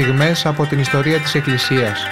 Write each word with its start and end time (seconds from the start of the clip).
στιγμές 0.00 0.46
από 0.46 0.66
την 0.66 0.78
ιστορία 0.78 1.18
της 1.18 1.34
Εκκλησίας. 1.34 2.02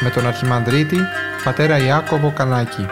Με 0.00 0.10
τον 0.10 0.26
Αρχιμανδρίτη, 0.26 0.96
πατέρα 1.44 1.78
Ιάκωβο 1.78 2.32
Κανάκη. 2.36 2.86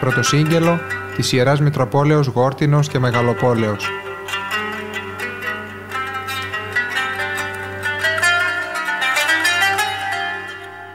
Πρωτοσύγγελο 0.00 0.80
της 1.16 1.32
Ιεράς 1.32 1.60
Μητροπόλεως 1.60 2.26
Γόρτινος 2.26 2.88
και 2.88 2.98
Μεγαλοπόλεως. 2.98 3.88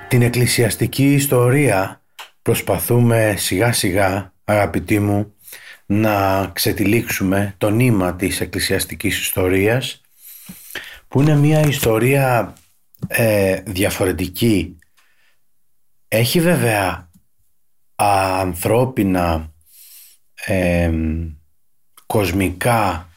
Την 0.07 0.21
εκκλησιαστική 0.21 1.13
ιστορία 1.13 2.01
προσπαθούμε 2.41 3.33
σιγά 3.37 3.73
σιγά, 3.73 4.33
αγαπητοί 4.45 4.99
μου, 4.99 5.33
να 5.93 6.47
ξετυλίξουμε 6.53 7.55
το 7.57 7.69
νήμα 7.69 8.15
της 8.15 8.41
εκκλησιαστικής 8.41 9.19
ιστορίας 9.19 10.01
που 11.07 11.21
είναι 11.21 11.35
μια 11.35 11.59
ιστορία 11.59 12.53
ε, 13.07 13.61
διαφορετική. 13.65 14.77
Έχει 16.07 16.39
βέβαια 16.39 17.09
ανθρώπινα, 17.95 19.53
ε, 20.45 20.91
κοσμικά, 22.05 23.09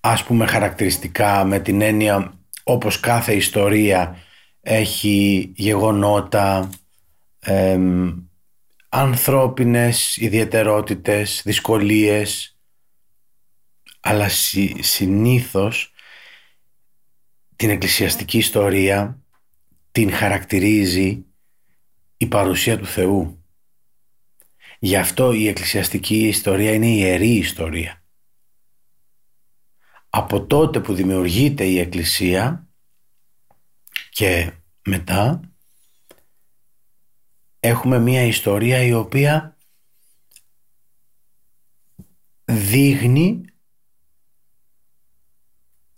ας 0.00 0.24
πούμε 0.24 0.46
χαρακτηριστικά 0.46 1.44
με 1.44 1.58
την 1.58 1.80
έννοια 1.80 2.32
όπως 2.62 3.00
κάθε 3.00 3.34
ιστορία 3.34 4.16
έχει 4.60 5.52
γεγονότα, 5.56 6.70
ε, 7.38 7.78
ανθρώπινες 8.88 10.16
ιδιαιτερότητες, 10.16 11.42
δυσκολίες, 11.44 12.58
αλλά 14.00 14.28
συ, 14.28 14.74
συνήθως 14.80 15.92
την 17.56 17.70
εκκλησιαστική 17.70 18.38
ιστορία 18.38 19.22
την 19.92 20.12
χαρακτηρίζει 20.12 21.24
η 22.16 22.26
παρουσία 22.26 22.78
του 22.78 22.86
Θεού. 22.86 23.42
Γι' 24.78 24.96
αυτό 24.96 25.32
η 25.32 25.48
εκκλησιαστική 25.48 26.28
ιστορία 26.28 26.72
είναι 26.72 26.86
ιερή 26.86 27.30
ιστορία. 27.36 28.02
Από 30.08 30.46
τότε 30.46 30.80
που 30.80 30.94
δημιουργείται 30.94 31.64
η 31.64 31.78
Εκκλησία 31.78 32.68
και 34.10 34.52
μετά 34.84 35.40
έχουμε 37.68 37.98
μία 37.98 38.22
ιστορία 38.22 38.82
η 38.82 38.92
οποία 38.92 39.56
δείχνει 42.44 43.44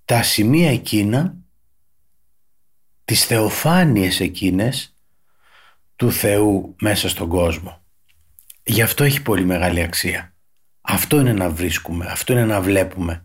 τα 0.04 0.22
σημεία 0.22 0.70
εκείνα, 0.70 1.36
τις 3.04 3.24
θεοφάνειες 3.24 4.20
εκείνες 4.20 4.94
του 5.96 6.12
Θεού 6.12 6.76
μέσα 6.80 7.08
στον 7.08 7.28
κόσμο. 7.28 7.82
Γι' 8.62 8.82
αυτό 8.82 9.04
έχει 9.04 9.22
πολύ 9.22 9.44
μεγάλη 9.44 9.82
αξία. 9.82 10.34
Αυτό 10.80 11.20
είναι 11.20 11.32
να 11.32 11.50
βρίσκουμε, 11.50 12.06
αυτό 12.06 12.32
είναι 12.32 12.44
να 12.44 12.60
βλέπουμε. 12.60 13.24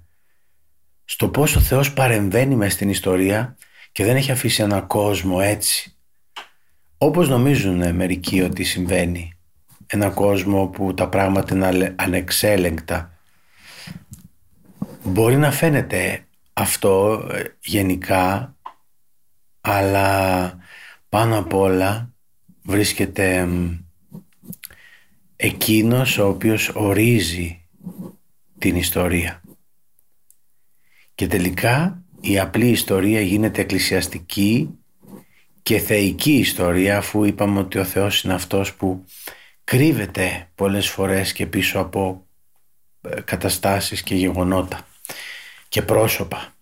Στο 1.05 1.29
πώς 1.29 1.55
ο 1.55 1.59
Θεός 1.59 1.93
παρεμβαίνει 1.93 2.55
μέσα 2.55 2.71
στην 2.71 2.89
ιστορία 2.89 3.57
και 3.91 4.03
δεν 4.03 4.15
έχει 4.15 4.31
αφήσει 4.31 4.63
ένα 4.63 4.81
κόσμο 4.81 5.37
έτσι 5.41 5.94
όπως 7.05 7.29
νομίζουν 7.29 7.95
μερικοί 7.95 8.41
ότι 8.41 8.63
συμβαίνει 8.63 9.33
ένα 9.87 10.09
κόσμο 10.09 10.67
που 10.67 10.93
τα 10.93 11.09
πράγματα 11.09 11.55
είναι 11.55 11.95
ανεξέλεγκτα 11.97 13.19
μπορεί 15.03 15.37
να 15.37 15.51
φαίνεται 15.51 16.27
αυτό 16.53 17.25
ε, 17.31 17.43
γενικά 17.63 18.55
αλλά 19.61 20.57
πάνω 21.09 21.37
απ' 21.37 21.53
όλα 21.53 22.13
βρίσκεται 22.63 23.47
εκείνος 25.35 26.17
ο 26.17 26.27
οποίος 26.27 26.69
ορίζει 26.69 27.67
την 28.57 28.75
ιστορία. 28.75 29.41
Και 31.15 31.27
τελικά 31.27 32.03
η 32.21 32.39
απλή 32.39 32.69
ιστορία 32.69 33.21
γίνεται 33.21 33.61
εκκλησιαστική 33.61 34.69
και 35.65 35.79
θεϊκή 35.79 36.31
ιστορία 36.31 36.97
αφού 36.97 37.23
είπαμε 37.23 37.59
ότι 37.59 37.77
ο 37.77 37.83
Θεός 37.83 38.23
είναι 38.23 38.33
αυτός 38.33 38.73
που 38.73 39.05
κρύβεται 39.63 40.49
πολλές 40.55 40.89
φορές 40.89 41.33
και 41.33 41.45
πίσω 41.45 41.79
από 41.79 42.27
ε, 43.01 43.21
καταστάσεις 43.21 44.01
και 44.01 44.15
γεγονότα 44.15 44.87
και 45.69 45.81
πρόσωπα. 45.81 46.53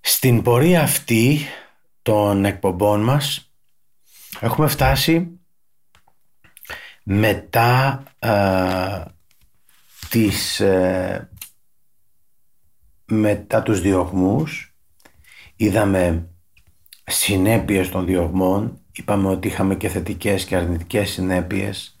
Στην 0.00 0.42
πορεία 0.42 0.82
αυτή 0.82 1.46
των 2.02 2.44
εκπομπών 2.44 3.02
μας 3.02 3.52
έχουμε 4.40 4.68
φτάσει 4.68 5.40
μετά 7.02 8.02
α, 8.18 9.06
τις, 10.08 10.60
ε, 10.60 11.30
μετά 13.04 13.62
τους 13.62 13.80
διωγμούς 13.80 14.74
είδαμε 15.56 16.26
συνέπειες 17.04 17.88
των 17.88 18.06
διωγμών. 18.06 18.78
Είπαμε 18.92 19.28
ότι 19.28 19.48
είχαμε 19.48 19.74
και 19.74 19.88
θετικές 19.88 20.44
και 20.44 20.56
αρνητικές 20.56 21.10
συνέπειες 21.10 21.96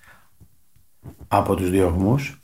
από 1.28 1.54
τους 1.54 1.70
διωγμούς. 1.70 2.40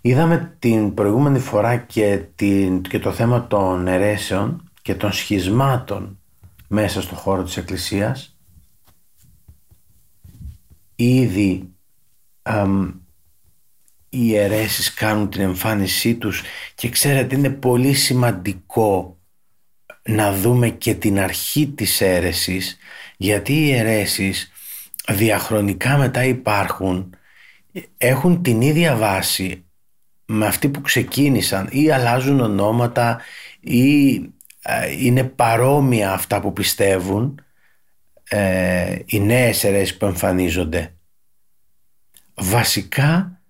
Είδαμε 0.00 0.56
την 0.58 0.94
προηγούμενη 0.94 1.38
φορά 1.38 1.76
και, 1.76 2.24
την, 2.34 2.82
και 2.82 2.98
το 2.98 3.12
θέμα 3.12 3.46
των 3.46 3.86
αιρέσεων 3.86 4.70
και 4.82 4.94
των 4.94 5.12
σχισμάτων 5.12 6.18
μέσα 6.68 7.02
στο 7.02 7.14
χώρο 7.14 7.42
της 7.42 7.56
Εκκλησίας. 7.56 8.36
Ήδη 10.94 11.74
οι 14.08 14.36
αιρέσεις 14.36 14.94
κάνουν 14.94 15.30
την 15.30 15.40
εμφάνισή 15.40 16.14
τους 16.14 16.42
και 16.74 16.88
ξέρετε 16.88 17.36
είναι 17.36 17.50
πολύ 17.50 17.92
σημαντικό 17.92 19.13
να 20.08 20.32
δούμε 20.32 20.68
και 20.68 20.94
την 20.94 21.18
αρχή 21.18 21.66
της 21.66 22.00
αίρεσης 22.00 22.78
γιατί 23.16 23.52
οι 23.52 23.72
αιρέσεις 23.72 24.52
διαχρονικά 25.08 25.96
μετά 25.96 26.24
υπάρχουν 26.24 27.14
έχουν 27.98 28.42
την 28.42 28.60
ίδια 28.60 28.96
βάση 28.96 29.64
με 30.26 30.46
αυτοί 30.46 30.68
που 30.68 30.80
ξεκίνησαν 30.80 31.68
ή 31.70 31.90
αλλάζουν 31.90 32.40
ονόματα 32.40 33.20
ή 33.60 34.14
ε, 34.62 34.90
είναι 34.98 35.24
παρόμοια 35.24 36.12
αυτά 36.12 36.40
που 36.40 36.52
πιστεύουν 36.52 37.40
ε, 38.28 38.98
οι 39.06 39.20
νέες 39.20 39.64
αιρέσεις 39.64 39.96
που 39.96 40.06
εμφανίζονται. 40.06 40.94
Βασικά 42.34 43.40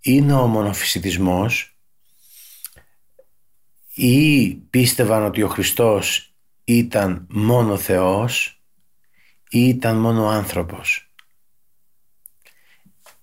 είναι 0.00 0.32
ο 0.32 0.46
μονοφυσιτισμός 0.46 1.73
ή 3.94 4.54
πίστευαν 4.54 5.24
ότι 5.24 5.42
ο 5.42 5.48
Χριστός 5.48 6.34
ήταν 6.64 7.26
μόνο 7.30 7.76
Θεός 7.76 8.62
ή 9.48 9.68
ήταν 9.68 9.96
μόνο 9.96 10.26
άνθρωπος. 10.28 11.08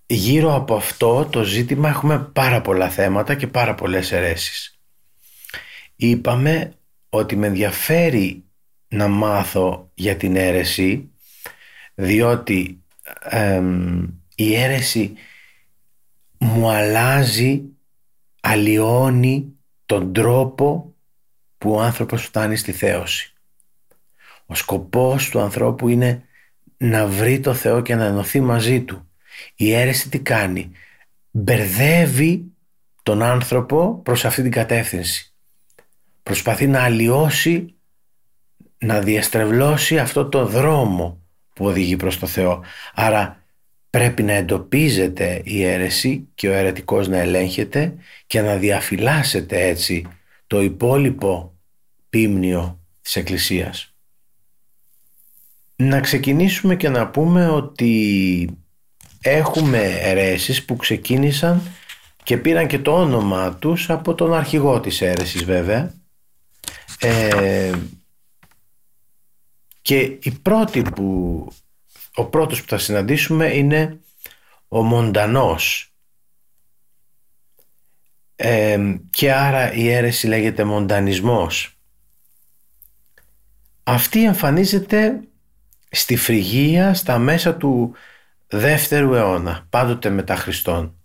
Γύρω 0.06 0.56
από 0.56 0.76
αυτό 0.76 1.26
το 1.26 1.44
ζήτημα 1.44 1.90
έχουμε 1.90 2.20
πάρα 2.20 2.62
πολλά 2.62 2.90
θέματα 2.90 3.36
και 3.36 3.48
πάρα 3.48 3.76
πολλές 3.76 4.12
αιρέσεις. 4.12 4.80
Είπαμε 5.96 6.74
ότι 7.10 7.36
με 7.36 7.48
ενδιαφέρει 7.48 8.44
να 8.88 9.08
μάθω 9.08 9.92
για 9.94 10.18
την 10.18 10.36
αίρεση 10.36 11.12
διότι 11.96 12.84
η 14.36 14.56
αίρεση 14.56 15.14
μου 16.38 16.70
αλλάζει, 16.70 17.62
αλλοιώνει 18.42 19.56
τον 19.92 20.14
τρόπο 20.14 20.96
που 21.58 21.72
ο 21.72 21.82
άνθρωπος 21.82 22.24
φτάνει 22.24 22.56
στη 22.56 22.72
θέωση. 22.72 23.34
Ο 24.46 24.56
σκοπός 24.56 25.30
του 25.30 25.40
ανθρώπου 25.40 25.88
είναι 25.88 26.24
να 26.78 27.08
βρει 27.08 27.40
το 27.40 27.54
Θεό 27.54 27.82
και 27.82 27.96
να 27.96 28.06
ενωθεί 28.06 28.42
μαζί 28.42 28.82
Του. 28.82 29.10
Η 29.56 29.74
αίρεση 29.74 30.10
τι 30.10 30.20
κάνει; 30.20 30.72
Μπερδεύει 31.32 32.52
τον 33.04 33.22
άνθρωπο 33.22 34.02
προς 34.04 34.26
αυτή 34.26 34.42
την 34.42 34.52
κατεύθυνση. 34.52 35.34
Προσπαθεί 36.24 36.68
να 36.68 36.84
αλλοιώσει, 36.84 37.76
να 38.78 39.00
διαστρεβλώσει 39.00 40.00
αυτό 40.00 40.30
το 40.30 40.46
δρόμο 40.46 41.22
που 41.54 41.66
οδηγεί 41.66 41.96
προς 41.96 42.20
το 42.20 42.28
Θεό. 42.28 42.64
Άρα 42.94 43.41
πρέπει 43.92 44.24
να 44.24 44.34
εντοπίζεται 44.34 45.42
η 45.44 45.64
αίρεση 45.64 46.28
και 46.36 46.48
ο 46.48 46.54
αιρετικός 46.54 47.08
να 47.08 47.18
ελέγχεται 47.18 47.96
και 48.28 48.42
να 48.42 48.56
διαφυλάσσεται 48.56 49.68
έτσι 49.68 50.08
το 50.48 50.62
υπόλοιπο 50.62 51.54
πίμνιο 52.10 52.80
της 53.02 53.16
Εκκλησίας. 53.16 53.94
Να 55.76 56.00
ξεκινήσουμε 56.00 56.76
και 56.76 56.90
να 56.90 57.08
πούμε 57.08 57.50
ότι 57.50 58.50
έχουμε 59.22 60.00
αιρέσεις 60.02 60.66
που 60.66 60.76
ξεκίνησαν 60.76 61.62
και 62.24 62.38
πήραν 62.38 62.68
και 62.68 62.80
το 62.80 62.96
όνομα 62.96 63.56
τους 63.56 63.90
από 63.90 64.16
τον 64.16 64.34
αρχηγό 64.34 64.80
της 64.80 65.02
αίρεσης 65.02 65.44
βέβαια 65.44 65.94
ε, 67.00 67.72
και 69.82 70.00
η 70.00 70.32
πρώτη 70.42 70.82
που, 70.82 71.48
ο 72.16 72.26
πρώτος 72.26 72.62
που 72.62 72.68
θα 72.68 72.78
συναντήσουμε 72.78 73.56
είναι 73.56 74.00
ο 74.68 74.84
Μοντανός. 74.84 75.94
Ε, 78.36 78.96
και 79.10 79.34
άρα 79.34 79.74
η 79.74 79.90
αίρεση 79.90 80.28
λέγεται 80.28 80.64
Μοντανισμός. 80.64 81.78
Αυτή 83.84 84.24
εμφανίζεται 84.24 85.20
στη 85.92 86.16
Φρυγία 86.16 86.94
στα 86.94 87.18
μέσα 87.18 87.56
του 87.56 87.96
δεύτερου 88.48 89.14
αιώνα 89.14 89.68
πάντοτε 89.70 90.10
μετά 90.10 90.36
Χριστόν. 90.36 90.96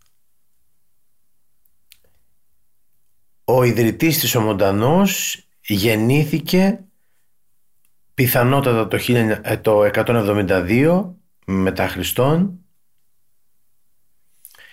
Ο 3.44 3.62
ιδρυτής 3.62 4.18
της 4.18 4.34
ο 4.34 4.40
Μοντανός 4.40 5.40
γεννήθηκε 5.60 6.85
πιθανότατα 8.16 8.88
το 9.60 9.90
172 9.94 10.68
ε, 11.46 11.52
μετά 11.52 11.88
Χριστόν 11.88 12.58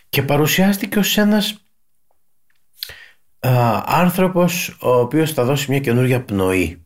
και 0.10 0.24
παρουσιάστηκε 0.24 1.00
ως 1.00 1.18
ένας 1.18 1.58
α, 3.40 3.84
άνθρωπος 3.86 4.78
ο 4.82 4.90
οποίος 4.90 5.32
θα 5.32 5.44
δώσει 5.46 5.72
μια 5.72 5.80
καινούργια 5.80 6.24
πνοή 6.24 6.86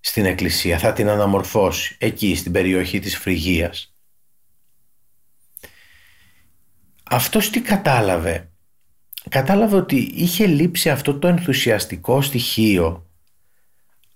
στην 0.00 0.24
εκκλησία, 0.24 0.78
θα 0.78 0.92
την 0.92 1.08
αναμορφώσει 1.08 1.96
εκεί 1.98 2.36
στην 2.36 2.52
περιοχή 2.52 2.98
της 2.98 3.18
Φρυγίας. 3.18 3.94
Αυτός 7.02 7.50
τι 7.50 7.60
κατάλαβε; 7.60 8.50
Κατάλαβε 9.28 9.76
ότι 9.76 9.96
είχε 9.96 10.46
λείψει 10.46 10.90
αυτό 10.90 11.18
το 11.18 11.28
ενθουσιαστικό 11.28 12.22
στοιχείο 12.22 13.07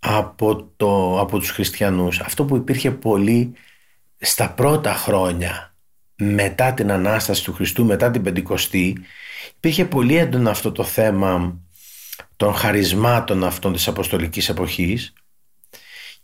από, 0.04 0.70
το, 0.76 1.20
από 1.20 1.38
τους 1.38 1.50
χριστιανούς. 1.50 2.20
Αυτό 2.20 2.44
που 2.44 2.56
υπήρχε 2.56 2.90
πολύ 2.90 3.52
στα 4.18 4.50
πρώτα 4.50 4.94
χρόνια 4.94 5.74
μετά 6.16 6.72
την 6.72 6.92
Ανάσταση 6.92 7.44
του 7.44 7.52
Χριστού, 7.52 7.84
μετά 7.84 8.10
την 8.10 8.22
Πεντηκοστή, 8.22 8.96
υπήρχε 9.56 9.84
πολύ 9.84 10.16
έντονο 10.16 10.50
αυτό 10.50 10.72
το 10.72 10.84
θέμα 10.84 11.60
των 12.36 12.54
χαρισμάτων 12.54 13.44
αυτών 13.44 13.72
της 13.72 13.88
Αποστολικής 13.88 14.48
εποχής 14.48 15.12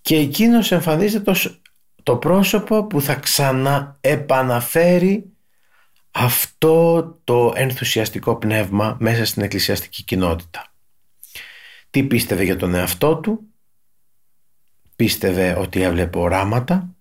και 0.00 0.16
εκείνος 0.16 0.72
εμφανίζεται 0.72 1.32
το 2.02 2.16
πρόσωπο 2.16 2.86
που 2.86 3.00
θα 3.00 3.14
ξαναεπαναφέρει 3.14 5.24
αυτό 6.10 7.02
το 7.24 7.52
ενθουσιαστικό 7.54 8.36
πνεύμα 8.36 8.96
μέσα 9.00 9.24
στην 9.24 9.42
εκκλησιαστική 9.42 10.02
κοινότητα. 10.02 10.72
Τι 11.90 12.02
πίστευε 12.02 12.44
για 12.44 12.56
τον 12.56 12.74
εαυτό 12.74 13.16
του, 13.16 13.47
πίστευε 14.98 15.54
ότι 15.58 15.82
έβλεπε 15.82 16.18
οράματα, 16.18 16.96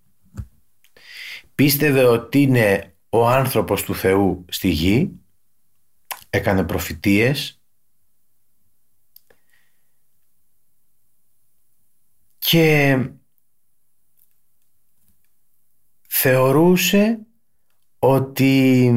πίστευε 1.55 2.03
ότι 2.03 2.41
είναι 2.41 2.95
ο 3.09 3.27
άνθρωπος 3.27 3.83
του 3.83 3.95
Θεού 3.95 4.45
στη 4.49 4.69
γη, 4.69 5.11
έκανε 6.29 6.63
προφητείες. 6.63 7.61
Και 12.38 12.97
θεωρούσε 16.07 17.19
ότι 17.99 18.94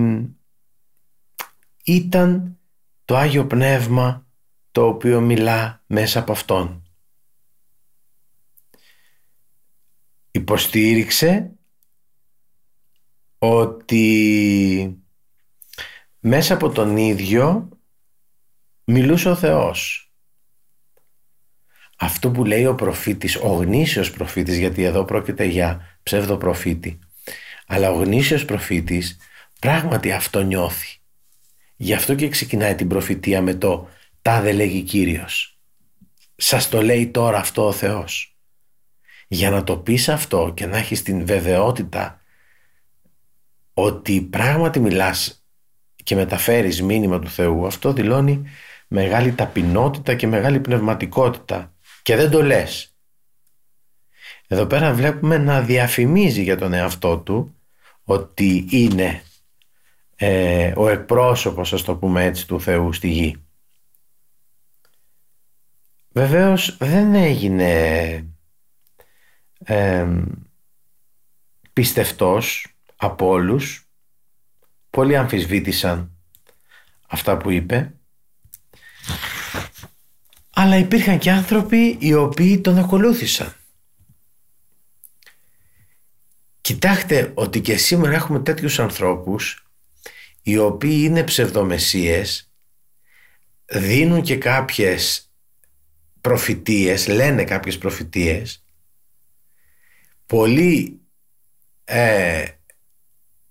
ήταν 1.84 2.58
το 3.04 3.16
Άγιο 3.16 3.46
Πνεύμα 3.46 4.26
το 4.70 4.86
οποίο 4.86 5.20
μιλά 5.20 5.82
μέσα 5.86 6.18
από 6.18 6.32
Αυτόν. 6.32 6.89
Υποστήριξε 10.30 11.50
ότι 13.38 14.96
μέσα 16.20 16.54
από 16.54 16.70
τον 16.70 16.96
ίδιο 16.96 17.68
μιλούσε 18.84 19.28
ο 19.28 19.34
Θεός. 19.34 20.10
Αυτό 21.96 22.30
που 22.30 22.44
λέει 22.44 22.66
ο 22.66 22.74
προφήτης, 22.74 23.36
ο 23.36 23.48
γνήσιος 23.48 24.10
προφήτης, 24.10 24.58
γιατί 24.58 24.82
εδώ 24.82 25.04
πρόκειται 25.04 25.44
για 25.44 25.98
ψεύδο 26.02 26.36
προφήτη, 26.36 26.98
αλλά 27.66 27.90
ο 27.90 27.94
γνήσιος 27.94 28.44
προφήτης 28.44 29.18
πράγματι 29.58 30.12
αυτό 30.12 30.42
νιώθει. 30.42 30.98
Γι' 31.76 31.94
αυτό 31.94 32.14
και 32.14 32.28
ξεκινάει 32.28 32.74
την 32.74 32.88
προφητεία 32.88 33.42
με 33.42 33.54
το 33.54 33.88
«Τάδε 34.22 34.52
λέγει 34.52 34.82
Κύριος». 34.82 35.58
Σας 36.36 36.68
το 36.68 36.82
λέει 36.82 37.08
τώρα 37.08 37.38
αυτό 37.38 37.66
ο 37.66 37.72
Θεός. 37.72 38.29
Για 39.32 39.50
να 39.50 39.64
το 39.64 39.76
πεις 39.76 40.08
αυτό 40.08 40.52
και 40.54 40.66
να 40.66 40.76
έχεις 40.76 41.02
την 41.02 41.26
βεβαιότητα 41.26 42.20
ότι 43.74 44.20
πράγματι 44.20 44.80
μιλάς 44.80 45.44
και 46.02 46.14
μεταφέρεις 46.14 46.82
μήνυμα 46.82 47.18
του 47.18 47.28
Θεού, 47.28 47.66
αυτό 47.66 47.92
δηλώνει 47.92 48.42
μεγάλη 48.88 49.32
ταπεινότητα 49.32 50.14
και 50.14 50.26
μεγάλη 50.26 50.60
πνευματικότητα 50.60 51.74
και 52.02 52.16
δεν 52.16 52.30
το 52.30 52.42
λες. 52.42 52.94
Εδώ 54.46 54.66
πέρα 54.66 54.92
βλέπουμε 54.94 55.38
να 55.38 55.60
διαφημίζει 55.62 56.42
για 56.42 56.56
τον 56.56 56.72
εαυτό 56.72 57.18
του 57.18 57.54
ότι 58.04 58.66
είναι 58.70 59.22
ε, 60.16 60.72
ο 60.76 60.88
εκπρόσωπος, 60.88 61.72
ας 61.72 61.82
το 61.82 61.96
πούμε 61.96 62.24
έτσι, 62.24 62.46
του 62.46 62.60
Θεού 62.60 62.92
στη 62.92 63.08
γη. 63.08 63.44
Βεβαίως 66.12 66.76
δεν 66.76 67.14
έγινε 67.14 68.24
ε, 69.64 70.08
πιστευτός 71.72 72.66
από 72.96 73.28
όλους. 73.28 73.88
Πολλοί 74.90 75.16
αμφισβήτησαν 75.16 76.10
αυτά 77.06 77.36
που 77.36 77.50
είπε. 77.50 77.94
Αλλά 80.50 80.76
υπήρχαν 80.76 81.18
και 81.18 81.30
άνθρωποι 81.30 81.96
οι 82.00 82.14
οποίοι 82.14 82.60
τον 82.60 82.78
ακολούθησαν. 82.78 83.54
Κοιτάξτε 86.60 87.32
ότι 87.34 87.60
και 87.60 87.76
σήμερα 87.76 88.14
έχουμε 88.14 88.40
τέτοιους 88.40 88.78
ανθρώπους 88.78 89.66
οι 90.42 90.58
οποίοι 90.58 91.00
είναι 91.04 91.22
ψευδομεσίες, 91.22 92.52
δίνουν 93.64 94.22
και 94.22 94.36
κάποιες 94.36 95.30
προφητείες, 96.20 97.06
λένε 97.06 97.44
κάποιες 97.44 97.78
προφητείες, 97.78 98.64
πολλοί 100.30 101.00
ε, 101.84 102.44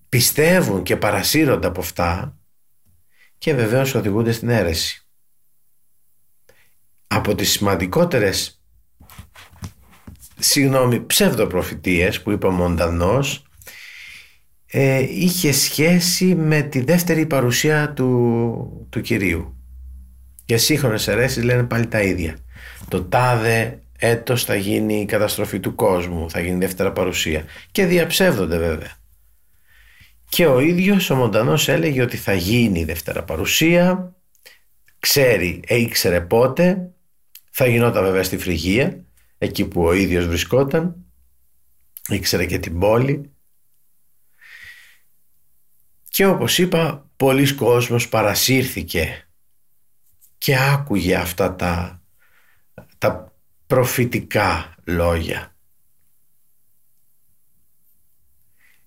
πιστεύουν 0.10 0.84
και 0.84 0.98
παρασύρονται 0.98 1.68
από 1.68 1.80
αυτά 1.80 2.38
και 3.38 3.54
βεβαίως 3.54 3.96
οδηγούνται 3.96 4.32
στην 4.32 4.50
αίρεση. 4.50 5.08
Από 7.08 7.36
τις 7.36 7.52
σημαντικότερες 7.52 8.62
συγγνώμη, 10.40 11.06
ψευδοπροφητείες 11.06 12.22
που 12.22 12.32
είπε 12.32 12.48
ο 12.48 12.52
Μοντανός 12.52 13.46
ε, 14.66 15.00
είχε 15.00 15.52
σχέση 15.52 16.36
με 16.36 16.62
τη 16.62 16.82
δεύτερη 16.82 17.26
παρουσία 17.26 17.94
του, 17.94 18.88
του 18.90 19.02
Κυρίου. 19.02 19.58
Και 20.46 20.58
σύγχρονες 20.58 21.08
αιρέσεις 21.08 21.44
λένε 21.44 21.64
πάλι 21.64 21.88
τα 21.88 22.02
ίδια. 22.02 22.38
Το 22.88 23.04
τάδε 23.04 23.80
έτος 24.00 24.44
θα 24.44 24.56
γίνει 24.56 25.02
η 25.02 25.06
καταστροφή 25.06 25.60
του 25.60 25.76
κόσμου, 25.76 26.30
θα 26.30 26.40
γίνει 26.40 26.56
η 26.56 26.60
δεύτερη 26.60 26.92
παρουσία. 26.92 27.46
Και 27.72 27.86
διαψεύδονται 27.86 28.58
βέβαια. 28.58 28.98
Και 30.30 30.46
ο 30.46 30.60
ίδιος 30.60 31.10
ο 31.10 31.16
Μοντανός 31.16 31.68
έλεγε 31.68 32.02
ότι 32.02 32.18
θα 32.18 32.34
γίνει 32.34 32.80
η 32.80 32.84
δεύτερη 32.84 33.24
παρουσία, 33.24 34.16
ξέρει, 35.00 35.64
ε, 35.68 35.76
ήξερε 35.76 36.22
πότε, 36.22 36.92
θα 37.50 37.68
γινόταν 37.68 38.04
βέβαια 38.04 38.24
στη 38.24 38.38
Φρυγία 38.38 39.04
εκεί 39.38 39.66
που 39.66 39.84
ο 39.84 39.94
ίδιος 39.94 40.28
βρισκόταν, 40.28 40.96
ήξερε 42.08 42.46
και 42.46 42.60
την 42.60 42.80
πόλη. 42.80 43.32
Και 46.10 46.26
όπως 46.26 46.58
είπα 46.58 47.10
πολλοί 47.16 47.54
κόσμος 47.54 48.10
παρασύρθηκε. 48.10 49.28
Και 50.38 50.58
άκουγε 50.58 51.16
αυτά 51.16 51.56
τα, 51.56 52.02
τα 52.98 53.29
προφητικά 53.70 54.76
λόγια. 54.84 55.56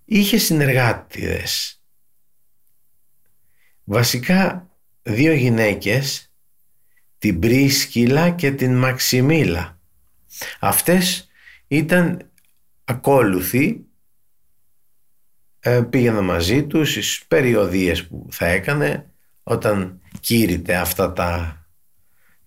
Είχε 0.05 0.39
συνεργάτηδες. 0.39 1.83
Βασικά 3.85 4.71
δύο 5.03 5.33
γυναίκες, 5.33 6.33
την 7.19 7.39
Πρίσκυλα 7.39 8.31
και 8.31 8.53
την 8.53 8.79
Μαξιμίλα 8.79 9.81
Αυτές 10.61 11.29
ήταν 11.67 12.31
ακόλουθοι 12.85 13.87
ε, 15.61 15.83
πήγαινα 15.91 16.23
μαζί 16.23 16.67
τους 16.67 16.91
στις 16.91 17.25
περιοδίες 17.29 18.07
που 18.07 18.29
θα 18.31 18.47
έκανε 18.47 19.11
όταν 19.43 20.01
κήρυτε 20.21 20.77
αυτά 20.77 21.13
τα, 21.13 21.61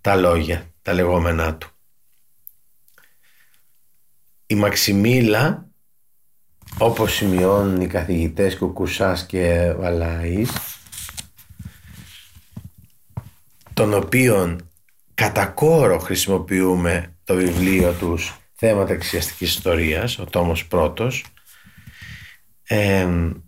τα 0.01 0.15
λόγια, 0.15 0.73
τα 0.81 0.93
λεγόμενά 0.93 1.57
του. 1.57 1.74
Η 4.55 4.57
Μαξιμίλα, 4.57 5.69
όπως 6.77 7.13
σημειώνουν 7.13 7.81
οι 7.81 7.87
καθηγητές 7.87 8.57
Κουκουσάς 8.57 9.25
και 9.25 9.73
Βαλάης, 9.77 10.51
των 13.73 13.93
οποίων 13.93 14.69
κατά 15.13 15.45
κόρο 15.45 15.99
χρησιμοποιούμε 15.99 17.15
το 17.23 17.35
βιβλίο 17.35 17.93
τους 17.93 18.39
θέματα 18.53 18.93
εξιαστικής 18.93 19.49
ιστορίας, 19.49 20.19
ο 20.19 20.25
τόμος 20.25 20.67
πρώτος, 20.67 21.25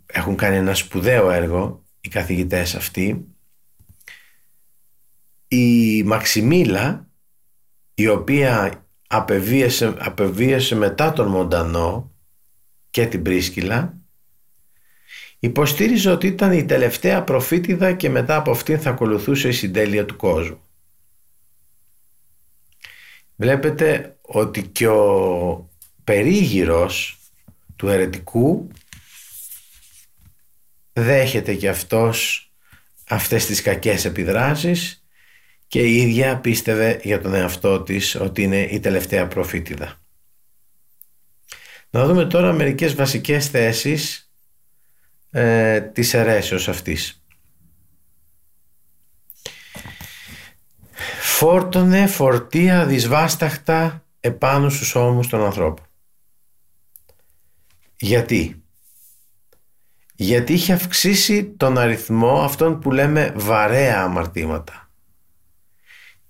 έχουν 0.06 0.36
κάνει 0.36 0.56
ένα 0.56 0.74
σπουδαίο 0.74 1.32
έργο 1.32 1.84
οι 2.02 2.10
καθηγητές 2.10 2.76
αυτοί. 2.76 3.28
Η 5.48 6.04
Μαξιμίλα, 6.04 7.08
η 7.94 8.08
οποία 8.08 8.82
απεβίασε, 9.08 9.94
απεβίασε 9.98 10.76
μετά 10.76 11.14
τον 11.14 11.28
Μοντανό 11.28 12.12
και 12.90 13.06
την 13.06 13.22
Πρίσκυλα, 13.22 13.98
υποστήριζε 15.40 16.12
ότι 16.12 16.28
ήταν 16.28 16.52
η 16.52 16.66
τελευταία 16.66 17.24
προφήτηδα 17.24 17.94
και 17.94 18.10
μετά 18.10 18.36
από 18.36 18.52
αυτήν 18.52 18.80
θα 18.80 18.90
ακολουθούσε 18.90 19.48
η 19.48 19.52
συντέλεια 19.52 20.06
του 20.06 20.16
κόσμου. 20.16 20.62
Βλέπετε 23.36 24.18
ότι 24.22 24.64
και 24.64 24.88
ο 24.88 25.70
περίγυρος 26.04 27.20
του 27.76 27.88
αιρετικού 27.88 28.68
δέχεται 30.94 31.54
και 31.54 31.70
αυτός 31.70 32.52
αυτές 33.08 33.46
τις 33.46 33.62
κακές 33.62 34.06
επιδράσεις 34.06 35.07
και 35.68 35.82
η 35.82 35.96
ίδια 35.96 36.38
πίστευε 36.40 37.00
για 37.04 37.22
τον 37.22 37.34
εαυτό 37.34 37.82
της 37.82 38.16
ότι 38.16 38.42
είναι 38.42 38.62
η 38.62 38.80
τελευταία 38.80 39.28
προφήτηδα. 39.28 40.02
Να 41.90 42.06
δούμε 42.06 42.26
τώρα 42.26 42.54
μερικές 42.54 42.96
βασικές 42.96 43.48
θέσεις 43.48 44.32
ε, 45.30 45.82
της 45.82 46.14
αιρέσεως 46.14 46.68
αυτής. 46.68 47.22
Φόρτωνε 51.22 52.08
φορτία 52.08 52.86
δυσβάσταχτα 52.86 54.06
επάνω 54.20 54.70
στους 54.70 54.96
ώμους 54.96 55.28
των 55.28 55.44
ανθρώπων. 55.44 55.86
Γιατί; 57.96 58.64
Γιατί 60.16 60.54
είχε 60.54 60.74
αυξήσει 60.74 61.46
τον 61.46 61.78
αριθμό 61.78 62.42
αυτών 62.42 62.80
που 62.80 62.92
λέμε 62.92 63.34
βαρέα 63.36 64.02
αμαρτήματα. 64.02 64.87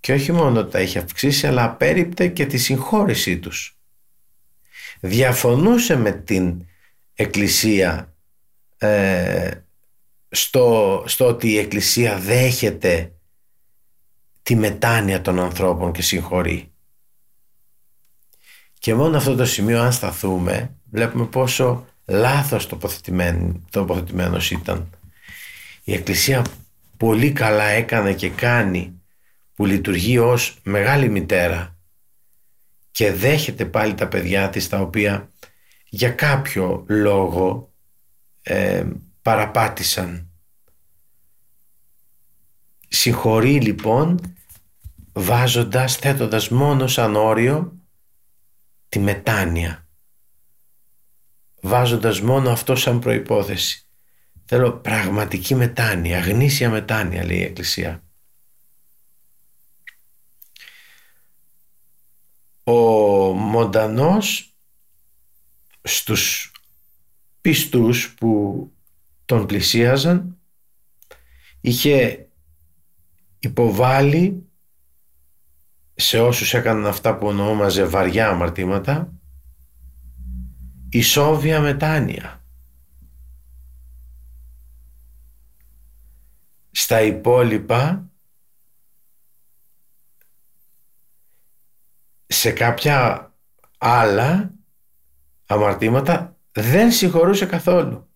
Και 0.00 0.12
όχι 0.12 0.32
μόνο 0.32 0.64
τα 0.66 0.80
είχε 0.80 0.98
αυξήσει 0.98 1.46
αλλά 1.46 1.64
απέριπτε 1.64 2.28
και 2.28 2.46
τη 2.46 2.58
συγχώρησή 2.58 3.38
τους. 3.38 3.78
Διαφωνούσε 5.00 5.96
με 5.96 6.12
την 6.12 6.66
Εκκλησία 7.14 8.14
ε, 8.78 9.50
στο, 10.28 11.04
στο 11.06 11.26
ότι 11.26 11.48
η 11.48 11.58
Εκκλησία 11.58 12.18
δέχεται 12.18 13.12
τη 14.42 14.54
μετάνοια 14.54 15.20
των 15.20 15.40
ανθρώπων 15.40 15.92
και 15.92 16.02
συγχωρεί. 16.02 16.72
Και 18.78 18.94
μόνο 18.94 19.16
αυτό 19.16 19.34
το 19.34 19.44
σημείο 19.44 19.82
αν 19.82 19.92
σταθούμε 19.92 20.74
βλέπουμε 20.90 21.26
πόσο 21.26 21.86
λάθος 22.06 22.66
τοποθετημένο, 22.66 23.62
τοποθετημένος 23.70 24.50
ήταν. 24.50 24.90
Η 25.84 25.92
Εκκλησία 25.92 26.44
πολύ 26.96 27.32
καλά 27.32 27.64
έκανε 27.64 28.12
και 28.12 28.30
κάνει 28.30 28.97
που 29.58 29.66
λειτουργεί 29.66 30.18
ως 30.18 30.58
μεγάλη 30.62 31.08
μητέρα 31.08 31.76
και 32.90 33.12
δέχεται 33.12 33.64
πάλι 33.64 33.94
τα 33.94 34.08
παιδιά 34.08 34.48
της 34.48 34.68
τα 34.68 34.80
οποία 34.80 35.30
για 35.88 36.10
κάποιο 36.10 36.84
λόγο 36.88 37.72
ε, 38.42 38.86
παραπάτησαν. 39.22 40.30
Συγχωρεί 42.88 43.60
λοιπόν 43.60 44.34
βάζοντας, 45.12 45.96
θέτοντας 45.96 46.48
μόνο 46.48 46.86
σαν 46.86 47.16
όριο 47.16 47.78
τη 48.88 48.98
μετάνοια 48.98 49.88
βάζοντας 51.60 52.20
μόνο 52.20 52.50
αυτό 52.50 52.76
σαν 52.76 52.98
προϋπόθεση. 52.98 53.88
Θέλω 54.44 54.72
πραγματική 54.72 55.54
μετάνοια, 55.54 56.20
γνήσια 56.20 56.70
μετάνοια 56.70 57.24
λέει 57.24 57.38
η 57.38 57.42
Εκκλησία. 57.42 58.02
Ο 62.70 63.32
Μοντανός 63.32 64.54
στους 65.82 66.52
πιστούς 67.40 68.14
που 68.14 68.62
τον 69.24 69.46
πλησίαζαν 69.46 70.36
είχε 71.60 72.28
υποβάλει 73.38 74.48
σε 75.94 76.20
όσους 76.20 76.54
έκαναν 76.54 76.86
αυτά 76.86 77.16
που 77.16 77.26
ονόμαζε 77.26 77.84
βαριά 77.84 78.28
αμαρτήματα 78.28 79.12
ισόβια 80.88 81.60
μετάνοια. 81.60 82.44
Στα 86.70 87.02
υπόλοιπα 87.02 88.07
σε 92.28 92.50
κάποια 92.50 93.32
άλλα 93.78 94.52
αμαρτήματα 95.46 96.36
δεν 96.52 96.92
συγχωρούσε 96.92 97.46
καθόλου. 97.46 98.08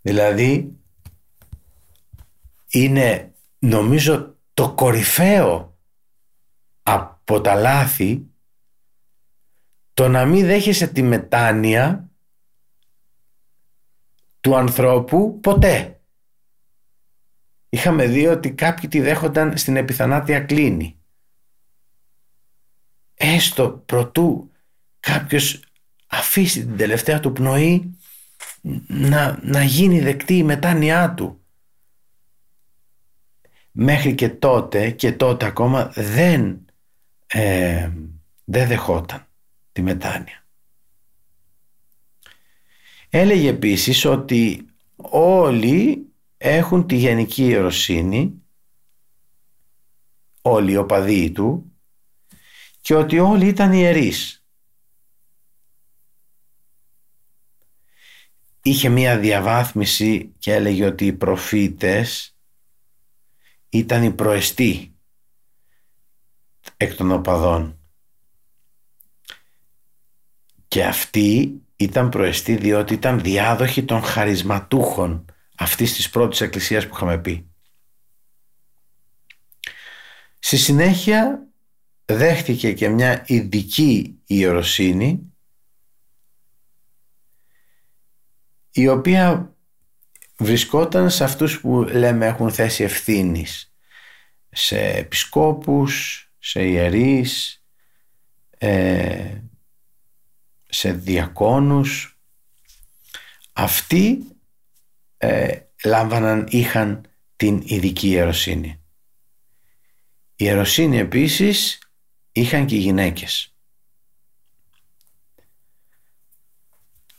Δηλαδή 0.00 0.78
είναι 2.70 3.32
νομίζω 3.58 4.36
το 4.54 4.72
κορυφαίο 4.74 5.78
από 6.82 7.40
τα 7.40 7.54
λάθη 7.54 8.26
το 9.94 10.08
να 10.08 10.24
μην 10.24 10.46
δέχεσαι 10.46 10.86
τη 10.86 11.02
μετάνοια 11.02 12.10
του 14.40 14.56
ανθρώπου 14.56 15.40
ποτέ. 15.40 16.00
Είχαμε 17.68 18.06
δει 18.06 18.26
ότι 18.26 18.52
κάποιοι 18.52 18.88
τη 18.88 19.00
δέχονταν 19.00 19.56
στην 19.56 19.76
επιθανάτια 19.76 20.40
κλίνη. 20.40 20.97
Έστω 23.20 23.82
προτού 23.86 24.50
κάποιος 25.00 25.60
αφήσει 26.06 26.66
την 26.66 26.76
τελευταία 26.76 27.20
του 27.20 27.32
πνοή 27.32 27.98
να, 28.86 29.38
να 29.42 29.62
γίνει 29.62 30.00
δεκτή 30.00 30.36
η 30.36 30.42
μετάνοιά 30.42 31.14
του. 31.14 31.40
Μέχρι 33.70 34.14
και 34.14 34.28
τότε 34.28 34.90
και 34.90 35.12
τότε 35.12 35.46
ακόμα 35.46 35.92
δεν, 35.94 36.64
ε, 37.26 37.90
δεν 38.44 38.68
δεχόταν 38.68 39.26
τη 39.72 39.82
μετάνοια. 39.82 40.46
Έλεγε 43.08 43.48
επίσης 43.48 44.04
ότι 44.04 44.66
όλοι 45.10 46.06
έχουν 46.36 46.86
τη 46.86 46.96
γενική 46.96 47.44
ιεροσύνη, 47.44 48.42
όλοι 50.42 50.72
οι 50.72 50.76
οπαδοί 50.76 51.30
του 51.30 51.72
και 52.80 52.94
ότι 52.94 53.18
όλοι 53.18 53.46
ήταν 53.46 53.72
ιερείς. 53.72 54.44
Είχε 58.62 58.88
μία 58.88 59.18
διαβάθμιση 59.18 60.34
και 60.38 60.54
έλεγε 60.54 60.86
ότι 60.86 61.06
οι 61.06 61.12
προφήτες 61.12 62.36
ήταν 63.68 64.02
οι 64.02 64.12
προεστοί 64.12 64.96
εκ 66.76 66.94
των 66.94 67.10
οπαδών 67.12 67.78
και 70.68 70.84
αυτοί 70.84 71.62
ήταν 71.76 72.08
προεστοί 72.08 72.56
διότι 72.56 72.94
ήταν 72.94 73.20
διάδοχοι 73.20 73.84
των 73.84 74.02
χαρισματούχων 74.02 75.24
αυτής 75.56 75.94
της 75.94 76.10
πρώτης 76.10 76.40
εκκλησίας 76.40 76.86
που 76.86 76.94
είχαμε 76.94 77.18
πει. 77.18 77.50
Στη 80.38 80.56
συνέχεια 80.56 81.47
δέχτηκε 82.12 82.72
και 82.72 82.88
μια 82.88 83.24
ειδική 83.26 84.20
ιεροσύνη 84.26 85.32
η 88.70 88.88
οποία 88.88 89.54
βρισκόταν 90.36 91.10
σε 91.10 91.24
αυτούς 91.24 91.60
που 91.60 91.82
λέμε 91.82 92.26
έχουν 92.26 92.50
θέση 92.50 92.84
ευθύνης 92.84 93.72
σε 94.50 94.80
επισκόπους, 94.80 96.22
σε 96.38 96.62
ιερείς, 96.62 97.62
ε, 98.58 99.40
σε 100.68 100.92
διακόνους 100.92 102.18
αυτοί 103.52 104.18
ε, 105.16 105.58
λάμβαναν, 105.84 106.46
είχαν 106.50 107.08
την 107.36 107.62
ειδική 107.64 108.08
ιεροσύνη. 108.08 108.68
Η 110.40 110.44
ιεροσύνη 110.44 110.98
επίσης 110.98 111.78
είχαν 112.40 112.66
και 112.66 112.74
οι 112.74 112.78
γυναίκες. 112.78 113.54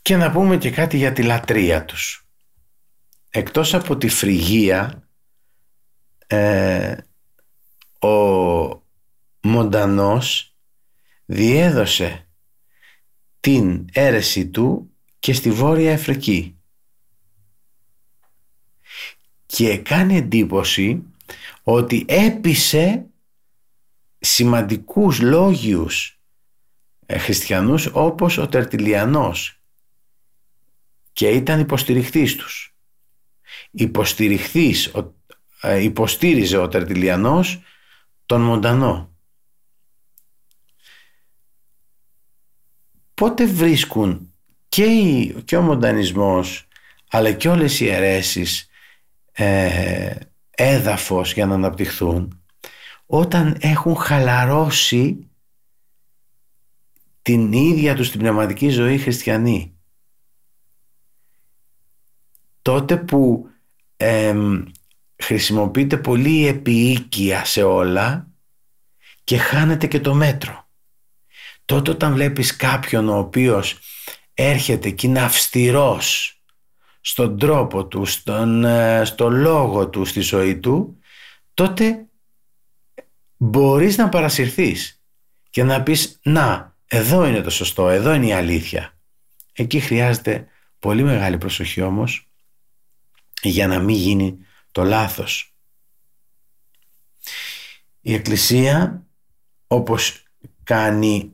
Και 0.01 0.15
να 0.15 0.31
πούμε 0.31 0.57
και 0.57 0.71
κάτι 0.71 0.97
για 0.97 1.13
τη 1.13 1.23
λατρεία 1.23 1.85
τους. 1.85 2.27
Εκτός 3.29 3.73
από 3.73 3.97
τη 3.97 4.07
φρυγία, 4.07 5.07
ε, 6.27 6.95
ο 7.99 8.07
Μοντανός 9.41 10.55
διέδωσε 11.25 12.27
την 13.39 13.85
αίρεση 13.93 14.47
του 14.49 14.91
και 15.19 15.33
στη 15.33 15.51
Βόρεια 15.51 15.93
Αφρική. 15.93 16.57
Και 19.45 19.77
κάνει 19.77 20.17
εντύπωση 20.17 21.03
ότι 21.63 22.05
έπεισε 22.07 23.08
σημαντικούς 24.19 25.21
λόγιους 25.21 26.19
ε, 27.05 27.17
χριστιανούς 27.17 27.89
όπως 27.93 28.37
ο 28.37 28.47
Τερτιλιανός 28.47 29.61
και 31.13 31.29
ήταν 31.29 31.59
υποστηριχτής 31.59 32.35
τους. 32.35 32.75
Υποστηριχτής, 33.71 34.93
ε, 35.61 35.83
υποστήριζε 35.83 36.57
ο 36.57 36.67
Τερτιλιανός 36.67 37.61
τον 38.25 38.41
Μοντανό. 38.41 39.13
Πότε 43.13 43.45
βρίσκουν 43.45 44.33
και, 44.69 44.85
και 45.45 45.57
ο 45.57 45.61
Μοντανισμός 45.61 46.67
αλλά 47.09 47.31
και 47.31 47.49
όλες 47.49 47.79
οι 47.79 47.87
αιρέσεις 47.87 48.69
ε, 49.31 50.15
έδαφος 50.49 51.33
για 51.33 51.45
να 51.45 51.53
αναπτυχθούν; 51.53 52.38
Όταν 53.11 53.57
έχουν 53.59 53.95
χαλαρώσει 53.95 55.29
την 57.21 57.51
ίδια 57.53 57.95
τους 57.95 58.09
την 58.09 58.19
πνευματική 58.19 58.69
ζωή 58.69 58.97
χριστιανοί. 58.97 59.77
Τότε 62.61 62.97
που 62.97 63.49
ε, 63.97 64.35
χρησιμοποιείται 65.15 65.97
πολύ 65.97 66.47
επίοικια 66.47 67.45
σε 67.45 67.63
όλα 67.63 68.27
και 69.23 69.37
χάνεται 69.37 69.87
και 69.87 69.99
το 69.99 70.13
μέτρο. 70.13 70.67
Τότε 71.65 71.91
όταν 71.91 72.13
βλέπεις 72.13 72.55
κάποιον 72.55 73.09
ο 73.09 73.17
οποίος 73.17 73.77
έρχεται 74.33 74.89
και 74.89 75.07
είναι 75.07 75.21
αυστηρός 75.21 76.39
στον 77.01 77.37
τρόπο 77.37 77.85
του, 77.85 78.05
στον, 78.05 78.63
ε, 78.63 79.05
στο 79.05 79.29
λόγο 79.29 79.89
του, 79.89 80.05
στη 80.05 80.19
ζωή 80.19 80.59
του, 80.59 80.97
τότε 81.53 82.03
μπορείς 83.41 83.97
να 83.97 84.09
παρασυρθείς 84.09 85.01
και 85.49 85.63
να 85.63 85.83
πεις 85.83 86.19
«Να, 86.23 86.75
εδώ 86.87 87.25
είναι 87.25 87.41
το 87.41 87.49
σωστό, 87.49 87.89
εδώ 87.89 88.13
είναι 88.13 88.25
η 88.25 88.33
αλήθεια». 88.33 88.93
Εκεί 89.53 89.79
χρειάζεται 89.79 90.47
πολύ 90.79 91.03
μεγάλη 91.03 91.37
προσοχή 91.37 91.81
όμως 91.81 92.29
για 93.41 93.67
να 93.67 93.79
μην 93.79 93.95
γίνει 93.95 94.37
το 94.71 94.83
λάθος. 94.83 95.53
Η 98.01 98.13
Εκκλησία 98.13 99.03
όπως 99.67 100.23
κάνει 100.63 101.33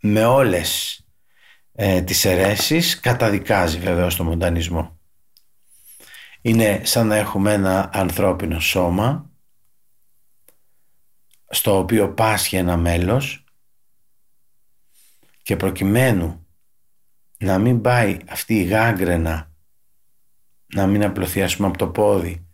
με 0.00 0.24
όλες 0.24 1.00
ε, 1.72 2.02
τις 2.02 2.24
αιρέσεις 2.24 3.00
καταδικάζει 3.00 3.78
βέβαια 3.78 4.06
τον 4.06 4.26
μοντανισμό. 4.26 4.98
Είναι 6.40 6.80
σαν 6.84 7.06
να 7.06 7.16
έχουμε 7.16 7.52
ένα 7.52 7.90
ανθρώπινο 7.92 8.60
σώμα 8.60 9.30
στο 11.48 11.78
οποίο 11.78 12.14
πάσχει 12.14 12.56
ένα 12.56 12.76
μέλος 12.76 13.44
και 15.42 15.56
προκειμένου 15.56 16.46
να 17.38 17.58
μην 17.58 17.80
πάει 17.80 18.18
αυτή 18.28 18.54
η 18.54 18.62
γάγκρενα 18.62 19.50
να 20.66 20.86
μην 20.86 21.04
απλωθεί 21.04 21.42
ας 21.42 21.56
πούμε 21.56 21.68
από 21.68 21.78
το 21.78 21.88
πόδι 21.88 22.46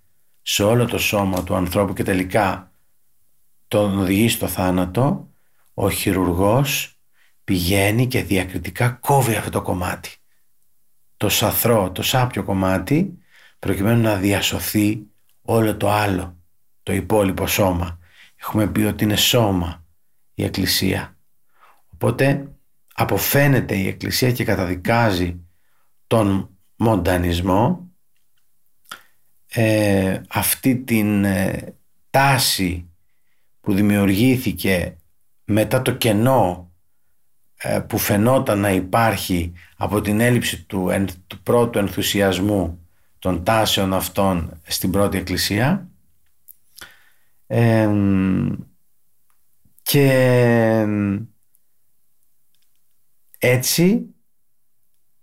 σε 0.42 0.62
όλο 0.62 0.86
το 0.86 0.98
σώμα 0.98 1.44
του 1.44 1.54
ανθρώπου 1.54 1.92
και 1.92 2.02
τελικά 2.02 2.72
τον 3.68 3.98
οδηγεί 3.98 4.28
στο 4.28 4.48
θάνατο 4.48 5.28
ο 5.74 5.90
χειρουργός 5.90 6.98
πηγαίνει 7.44 8.06
και 8.06 8.22
διακριτικά 8.22 8.90
κόβει 8.90 9.34
αυτό 9.34 9.50
το 9.50 9.62
κομμάτι. 9.62 10.16
Το 11.16 11.28
σαθρό, 11.28 11.90
το 11.90 12.02
σάπιο 12.02 12.44
κομμάτι 12.44 13.18
προκειμένου 13.58 14.02
να 14.02 14.16
διασωθεί 14.16 15.06
όλο 15.42 15.76
το 15.76 15.90
άλλο 15.90 16.36
το 16.82 16.92
υπόλοιπο 16.92 17.46
σώμα 17.46 17.98
έχουμε 18.46 18.66
πει 18.66 18.80
ότι 18.80 19.04
είναι 19.04 19.16
σώμα 19.16 19.84
η 20.34 20.44
Εκκλησία. 20.44 21.16
Οπότε 21.88 22.48
αποφαίνεται 22.94 23.76
η 23.76 23.86
Εκκλησία 23.86 24.32
και 24.32 24.44
καταδικάζει 24.44 25.40
τον 26.06 26.48
μοντανισμό. 26.76 27.88
Ε, 29.46 30.20
αυτή 30.28 30.76
την 30.76 31.24
ε, 31.24 31.74
τάση 32.10 32.90
που 33.60 33.74
δημιουργήθηκε 33.74 34.96
μετά 35.44 35.82
το 35.82 35.94
κενό 35.94 36.72
ε, 37.56 37.80
που 37.80 37.98
φαινόταν 37.98 38.58
να 38.58 38.70
υπάρχει 38.70 39.52
από 39.76 40.00
την 40.00 40.20
έλλειψη 40.20 40.64
του, 40.64 40.90
του 41.26 41.42
πρώτου 41.42 41.78
ενθουσιασμού 41.78 42.88
των 43.18 43.44
τάσεων 43.44 43.94
αυτών 43.94 44.60
στην 44.62 44.90
πρώτη 44.90 45.18
εκκλησία 45.18 45.88
και 49.82 50.86
έτσι 53.38 54.14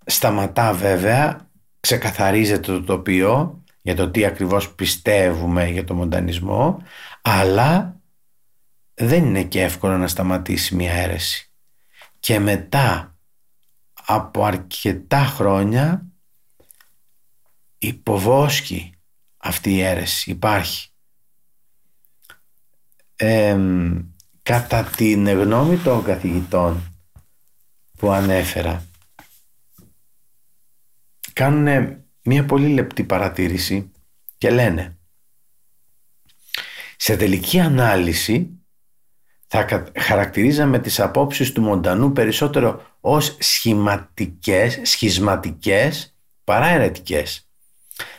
σταματά 0.05 0.73
βέβαια 0.73 1.49
ξεκαθαρίζεται 1.79 2.71
το 2.71 2.83
τοπίο 2.83 3.63
για 3.81 3.95
το 3.95 4.11
τι 4.11 4.25
ακριβώς 4.25 4.73
πιστεύουμε 4.73 5.69
για 5.69 5.83
το 5.83 5.93
μοντανισμό 5.93 6.83
αλλά 7.21 8.01
δεν 8.93 9.25
είναι 9.25 9.43
και 9.43 9.61
εύκολο 9.61 9.97
να 9.97 10.07
σταματήσει 10.07 10.75
μια 10.75 10.91
αίρεση. 10.91 11.51
Και 12.19 12.39
μετά 12.39 13.15
από 14.05 14.45
αρκετά 14.45 15.25
χρόνια 15.25 16.05
υποβόσκει 17.77 18.93
αυτή 19.37 19.73
η 19.73 19.81
αίρεση. 19.81 20.29
Υπάρχει 20.29 20.90
κατά 24.43 24.83
την 24.83 25.27
γνώμη 25.27 25.77
των 25.77 26.03
καθηγητών 26.03 26.95
που 27.97 28.11
ανέφερα 28.11 28.85
κάνουν 31.33 31.97
μία 32.23 32.45
πολύ 32.45 32.67
λεπτή 32.67 33.03
παρατήρηση 33.03 33.91
και 34.37 34.49
λένε 34.49 34.97
σε 36.97 37.17
τελική 37.17 37.59
ανάλυση 37.59 38.49
θα 39.47 39.91
χαρακτηρίζαμε 39.99 40.79
τις 40.79 40.99
απόψεις 40.99 41.51
του 41.51 41.61
Μοντανού 41.61 42.11
περισσότερο 42.11 42.97
ως 42.99 43.37
σχηματικές, 43.39 44.79
σχισματικές 44.83 46.15
παρά 46.43 46.65
αιρετικές 46.67 47.49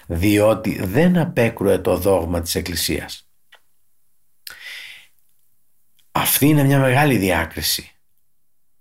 διότι 0.06 0.84
δεν 0.84 1.18
απέκρουε 1.18 1.78
το 1.78 1.96
δόγμα 1.96 2.40
της 2.40 2.54
Εκκλησίας. 2.54 3.31
Αυτή 6.12 6.46
είναι 6.46 6.64
μια 6.64 6.78
μεγάλη 6.78 7.16
διάκριση. 7.16 7.90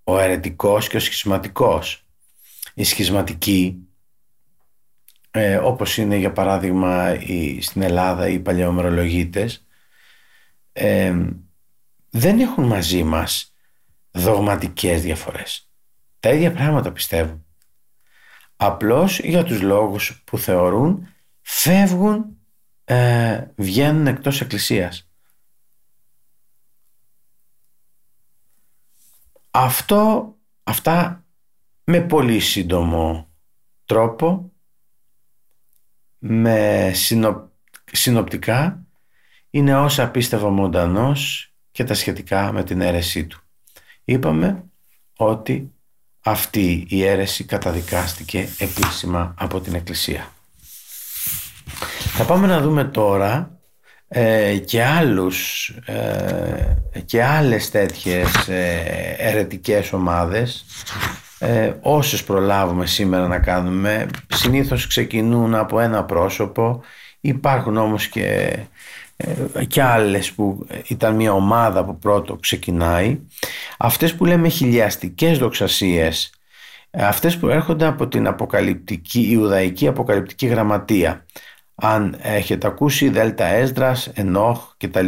Ο 0.03 0.19
αιρετικός 0.19 0.87
και 0.87 0.97
ο 0.97 0.99
σχισματικός. 0.99 2.05
Η 2.73 2.83
σχισματική 2.83 3.91
ε, 5.31 5.55
όπως 5.55 5.97
είναι 5.97 6.15
για 6.15 6.31
παράδειγμα 6.31 7.13
η, 7.19 7.61
στην 7.61 7.81
Ελλάδα 7.81 8.27
οι 8.27 8.39
παλαιομερολογίτες 8.39 9.65
ε, 10.73 11.15
δεν 12.09 12.39
έχουν 12.39 12.63
μαζί 12.63 13.03
μας 13.03 13.53
δογματικές 14.11 15.01
διαφορές. 15.01 15.69
Τα 16.19 16.29
ίδια 16.29 16.51
πράγματα 16.51 16.91
πιστεύουν. 16.91 17.45
Απλώς 18.55 19.19
για 19.19 19.43
τους 19.43 19.61
λόγους 19.61 20.23
που 20.25 20.37
θεωρούν 20.37 21.07
φεύγουν, 21.41 22.37
ε, 22.83 23.43
βγαίνουν 23.55 24.07
εκτός 24.07 24.41
εκκλησίας. 24.41 25.10
Αυτό, 29.51 30.33
αυτά 30.63 31.25
με 31.83 32.01
πολύ 32.01 32.39
σύντομο 32.39 33.29
τρόπο 33.85 34.51
με 36.17 36.91
συνοπτικά 37.91 38.85
είναι 39.49 39.77
όσα 39.77 40.09
πίστευε 40.09 40.45
ο 40.45 40.49
Μοντανός 40.49 41.51
και 41.71 41.83
τα 41.83 41.93
σχετικά 41.93 42.51
με 42.51 42.63
την 42.63 42.81
αίρεσή 42.81 43.25
του. 43.25 43.41
Είπαμε 44.03 44.63
ότι 45.15 45.73
αυτή 46.21 46.85
η 46.89 47.03
αίρεση 47.03 47.43
καταδικάστηκε 47.43 48.47
επίσημα 48.57 49.33
από 49.37 49.61
την 49.61 49.75
Εκκλησία. 49.75 50.33
Θα 52.13 52.25
πάμε 52.25 52.47
να 52.47 52.61
δούμε 52.61 52.83
τώρα 52.83 53.60
ε, 54.13 54.57
και 54.57 54.83
άλλους 54.83 55.67
ε, 55.85 56.75
και 57.05 57.23
άλλες 57.23 57.71
τέτοιες 57.71 58.47
ε, 58.47 59.15
ερετικές 59.17 59.93
ομάδες 59.93 60.65
ε, 61.39 61.73
όσες 61.81 62.23
προλάβουμε 62.23 62.85
σήμερα 62.85 63.27
να 63.27 63.39
κάνουμε 63.39 64.07
συνήθως 64.27 64.87
ξεκινούν 64.87 65.55
από 65.55 65.79
ένα 65.79 66.03
πρόσωπο. 66.03 66.81
Υπάρχουν 67.21 67.77
όμως 67.77 68.07
και, 68.07 68.57
ε, 69.17 69.65
και 69.65 69.81
άλλες 69.81 70.31
που 70.31 70.67
ήταν 70.87 71.15
μια 71.15 71.33
ομάδα 71.33 71.85
που 71.85 71.97
πρώτο 71.97 72.35
ξεκινάει. 72.35 73.19
Αυτές 73.77 74.15
που 74.15 74.25
λέμε 74.25 74.47
χιλιαστικές 74.47 75.37
δοξασίες 75.37 76.31
αυτές 76.91 77.37
που 77.37 77.47
έρχονται 77.47 77.85
από 77.85 78.07
την 78.07 78.27
αποκαλυπτική, 78.27 79.27
Ιουδαϊκή 79.29 79.87
αποκαλυπτική 79.87 80.45
γραμματεία 80.45 81.25
αν 81.81 82.17
έχετε 82.21 82.67
ακούσει 82.67 83.09
Δέλτα 83.09 83.45
Έσδρας, 83.45 84.07
Ενόχ 84.07 84.73
κτλ. 84.77 85.07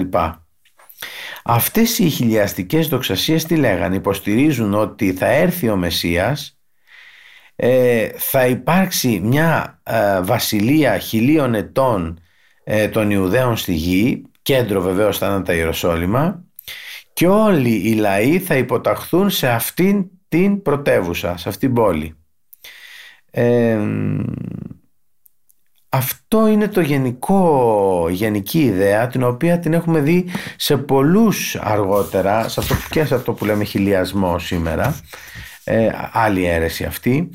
Αυτές 1.44 2.00
οι 2.00 2.10
χιλιαστικές 2.10 2.88
δοξασίες 2.88 3.46
τι 3.46 3.56
λέγανε, 3.56 3.96
υποστηρίζουν 3.96 4.74
ότι 4.74 5.14
θα 5.14 5.26
έρθει 5.26 5.70
ο 5.70 5.76
Μεσσίας, 5.76 6.58
ε, 7.56 8.10
θα 8.16 8.46
υπάρξει 8.46 9.20
μια 9.24 9.80
ε, 9.84 10.22
βασιλεία 10.22 10.98
χιλίων 10.98 11.54
ετών 11.54 12.20
ε, 12.64 12.88
των 12.88 13.12
Ιουδαίων 13.12 13.58
στη 13.58 13.74
γη, 13.74 14.22
κέντρο 14.42 14.82
βεβαίως 14.82 15.18
θα 15.18 15.28
είναι 15.28 15.44
τα 15.44 15.54
Ιεροσόλυμα 15.54 16.44
και 17.14 17.28
όλοι 17.28 17.90
οι 17.90 17.94
λαοί 17.94 18.40
θα 18.40 18.56
υποταχθούν 18.56 19.30
σε 19.30 19.50
αυτήν 19.50 20.06
την 20.28 20.62
πρωτεύουσα, 20.62 21.38
σε 21.38 21.50
αυτήν 21.50 21.74
την 21.74 21.84
πόλη. 21.84 22.16
Αυτό 25.96 26.48
είναι 26.48 26.68
το 26.68 26.82
γενικό, 26.82 28.08
γενική 28.10 28.60
ιδέα 28.60 29.08
την 29.08 29.24
οποία 29.24 29.60
την 29.60 29.74
έχουμε 29.74 30.00
δει 30.00 30.26
σε 30.56 30.78
πολλούς 30.78 31.56
αργότερα 31.56 32.50
σε 32.50 32.60
αυτό, 32.60 32.76
και 32.90 33.06
σε 33.06 33.16
αυτό 33.16 33.34
που 33.34 33.46
λέμε 33.46 33.64
χιλιασμό 33.64 34.40
σήμερα. 34.40 35.00
Ε, 35.64 35.90
άλλη 36.12 36.46
αίρεση 36.46 36.84
αυτή. 36.84 37.30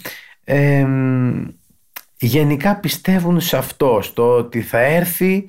Γενικά 2.17 2.77
πιστεύουν 2.77 3.41
σε 3.41 3.57
αυτό 3.57 3.99
στο 4.03 4.37
ότι 4.37 4.63
θα 4.63 4.79
έρθει 4.79 5.47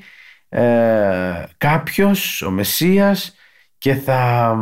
ε, 0.50 1.44
κάποιος 1.58 2.42
ο 2.42 2.52
Μεσσίας 2.52 3.36
και 3.78 3.94
θα 3.94 4.56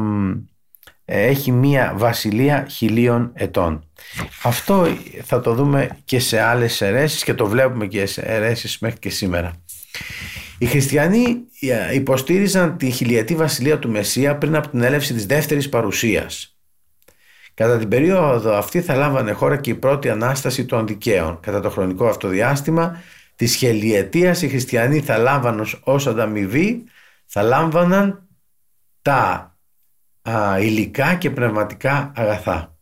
έχει 1.09 1.51
μία 1.51 1.93
βασιλεία 1.95 2.65
χιλίων 2.69 3.31
ετών. 3.33 3.83
Αυτό 4.43 4.87
θα 5.23 5.41
το 5.41 5.53
δούμε 5.53 5.89
και 6.05 6.19
σε 6.19 6.41
άλλες 6.41 6.81
αιρέσεις 6.81 7.23
και 7.23 7.33
το 7.33 7.47
βλέπουμε 7.47 7.87
και 7.87 8.05
σε 8.05 8.21
αιρέσεις 8.21 8.79
μέχρι 8.79 8.99
και 8.99 9.09
σήμερα. 9.09 9.51
Οι 10.57 10.65
χριστιανοί 10.65 11.37
ε, 11.59 11.95
υποστήριζαν 11.95 12.77
τη 12.77 12.89
χιλιετή 12.89 13.35
βασιλεία 13.35 13.79
του 13.79 13.89
Μεσσία 13.89 14.37
πριν 14.37 14.55
από 14.55 14.69
την 14.69 14.81
έλευση 14.81 15.13
της 15.13 15.25
δεύτερης 15.25 15.69
παρουσίας. 15.69 16.57
Κατά 17.53 17.77
την 17.77 17.87
περίοδο 17.87 18.55
αυτή 18.55 18.81
θα 18.81 18.95
λάμβανε 18.95 19.31
χώρα 19.31 19.57
και 19.57 19.69
η 19.69 19.75
πρώτη 19.75 20.09
Ανάσταση 20.09 20.65
των 20.65 20.87
δικαίων. 20.87 21.39
Κατά 21.39 21.59
το 21.59 21.69
χρονικό 21.69 22.07
αυτό 22.07 22.27
διάστημα 22.27 23.01
της 23.35 23.55
χιλιετίας 23.55 24.41
οι 24.41 24.47
χριστιανοί 24.47 24.99
θα 24.99 25.17
λάμβαναν 25.17 25.67
ως 25.81 26.07
ανταμοιβή 26.07 26.83
θα 27.25 27.41
λάμβαναν 27.41 28.27
τα 29.01 29.51
α, 30.29 30.59
υλικά 30.59 31.15
και 31.15 31.29
πνευματικά 31.29 32.11
αγαθά. 32.15 32.75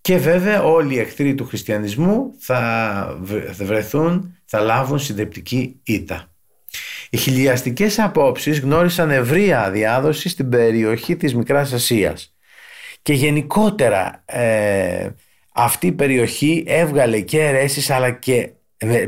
Και 0.00 0.16
βέβαια 0.16 0.62
όλοι 0.62 0.94
οι 0.94 0.98
εχθροί 0.98 1.34
του 1.34 1.46
χριστιανισμού 1.46 2.34
θα 2.38 3.18
βρεθούν, 3.52 4.38
θα 4.44 4.60
λάβουν 4.60 4.98
συντριπτική 4.98 5.80
ήττα. 5.82 6.32
Οι 7.10 7.16
χιλιαστικές 7.16 7.98
απόψεις 7.98 8.60
γνώρισαν 8.60 9.10
ευρεία 9.10 9.70
διάδοση 9.70 10.28
στην 10.28 10.48
περιοχή 10.48 11.16
της 11.16 11.34
Μικράς 11.34 11.72
Ασίας 11.72 12.34
και 13.02 13.12
γενικότερα 13.12 14.22
ε, 14.26 15.08
αυτή 15.54 15.86
η 15.86 15.92
περιοχή 15.92 16.64
έβγαλε 16.66 17.20
και 17.20 17.40
αιρέσεις 17.40 17.90
αλλά 17.90 18.10
και 18.10 18.52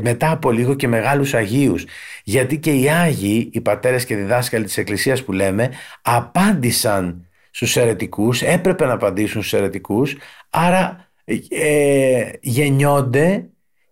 μετά 0.01 0.31
από 0.31 0.51
λίγο 0.51 0.73
και 0.75 0.87
μεγάλους 0.87 1.33
Αγίους 1.33 1.85
γιατί 2.23 2.57
και 2.57 2.73
οι 2.73 2.89
Άγιοι, 2.89 3.49
οι 3.53 3.61
πατέρες 3.61 4.05
και 4.05 4.15
διδάσκαλοι 4.15 4.65
της 4.65 4.77
Εκκλησίας 4.77 5.23
που 5.23 5.31
λέμε 5.31 5.71
απάντησαν 6.01 7.27
στους 7.51 7.75
αιρετικούς, 7.75 8.41
έπρεπε 8.41 8.85
να 8.85 8.93
απαντήσουν 8.93 9.41
στους 9.41 9.59
αιρετικούς 9.59 10.15
άρα 10.49 11.09
ε, 11.49 12.29
γεννιόνται 12.41 13.45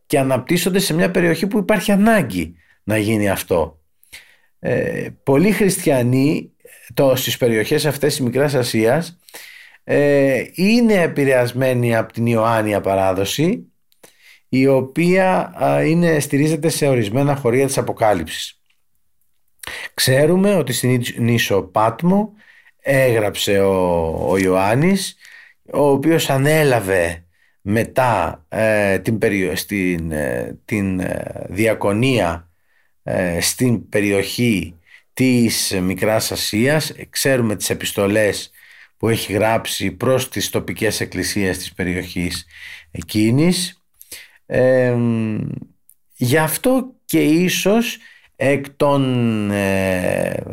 και 0.06 0.20
αναπτύσσονται 0.20 0.80
σε 0.80 0.94
μια 0.94 1.12
περιοχή 1.12 1.48
που 1.48 1.58
υπάρχει 1.58 1.92
ανάγκη 1.92 2.56
να 2.84 2.98
γίνει 2.98 3.30
αυτό. 3.30 3.80
Ε, 4.60 5.08
πολλοί 5.24 5.52
χριστιανοί 5.52 6.52
το, 6.94 7.16
στις 7.16 7.38
περιοχές 7.38 7.86
αυτές 7.86 8.16
της 8.16 8.26
Μικράς 8.26 8.54
Ασίας 8.54 9.20
ε, 9.84 10.44
είναι 10.54 11.02
επηρεασμένοι 11.02 11.96
από 11.96 12.14
την 12.14 12.26
Ιωάννια 12.26 12.82
παράδοση 12.82 13.66
η 14.50 14.68
οποία 14.68 15.54
είναι, 15.86 16.20
στηρίζεται 16.20 16.70
σε 16.70 16.88
ορισμένα 16.88 17.36
χωρία 17.36 17.66
της 17.66 17.78
Αποκάλυψης. 17.78 18.60
Ξέρουμε 19.94 20.56
ότι 20.56 20.74
στην 20.74 21.02
νήσο 21.18 21.62
Πάτμο 21.62 22.34
έγραψε 22.80 23.60
ο, 23.60 24.30
ο 24.30 24.38
Ιωάννης 24.38 25.16
ο 25.74 25.90
οποίος 25.90 26.30
ανέλαβε 26.30 27.26
μετά 27.62 28.46
ε, 28.50 29.00
την, 29.00 29.18
περιο, 29.18 29.56
στην, 29.56 30.12
ε, 30.12 30.60
την 30.66 31.00
ε, 31.00 31.46
διακονία 31.50 32.50
στην 33.40 33.90
περιοχή 33.90 34.80
της 35.14 35.78
Μικράς 35.82 36.32
Ασίας 36.32 36.94
ξέρουμε 37.10 37.56
τις 37.56 37.70
επιστολές 37.70 38.52
που 38.98 39.10
έχει 39.10 39.34
γράψει 39.34 39.92
προς 39.92 40.30
τις 40.30 40.50
τοπικές 40.50 41.00
εκκλησίες 41.02 41.58
της 41.58 41.74
περιοχής 41.74 42.46
εκείνης 42.92 43.85
γι' 46.16 46.38
αυτό 46.38 46.94
και 47.06 47.24
ίσως 47.24 47.98
εκ 48.36 48.66
των 48.70 49.52
ε, 49.52 50.44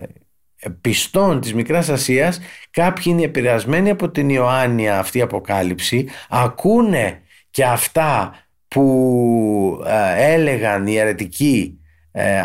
πιστών 0.81 1.41
της 1.41 1.55
Μικράς 1.55 1.89
Ασίας 1.89 2.41
κάποιοι 2.71 3.05
είναι 3.07 3.23
επηρεασμένοι 3.23 3.91
από 3.91 4.11
την 4.11 4.29
Ιωάννια 4.29 4.99
αυτή 4.99 5.21
αποκάλυψη 5.21 6.09
ακούνε 6.29 7.21
και 7.51 7.65
αυτά 7.65 8.35
που 8.69 9.83
ε, 9.87 10.33
έλεγαν 10.33 10.87
οι 10.87 10.97
αιρετικοί 10.97 11.81
ε, 12.13 12.43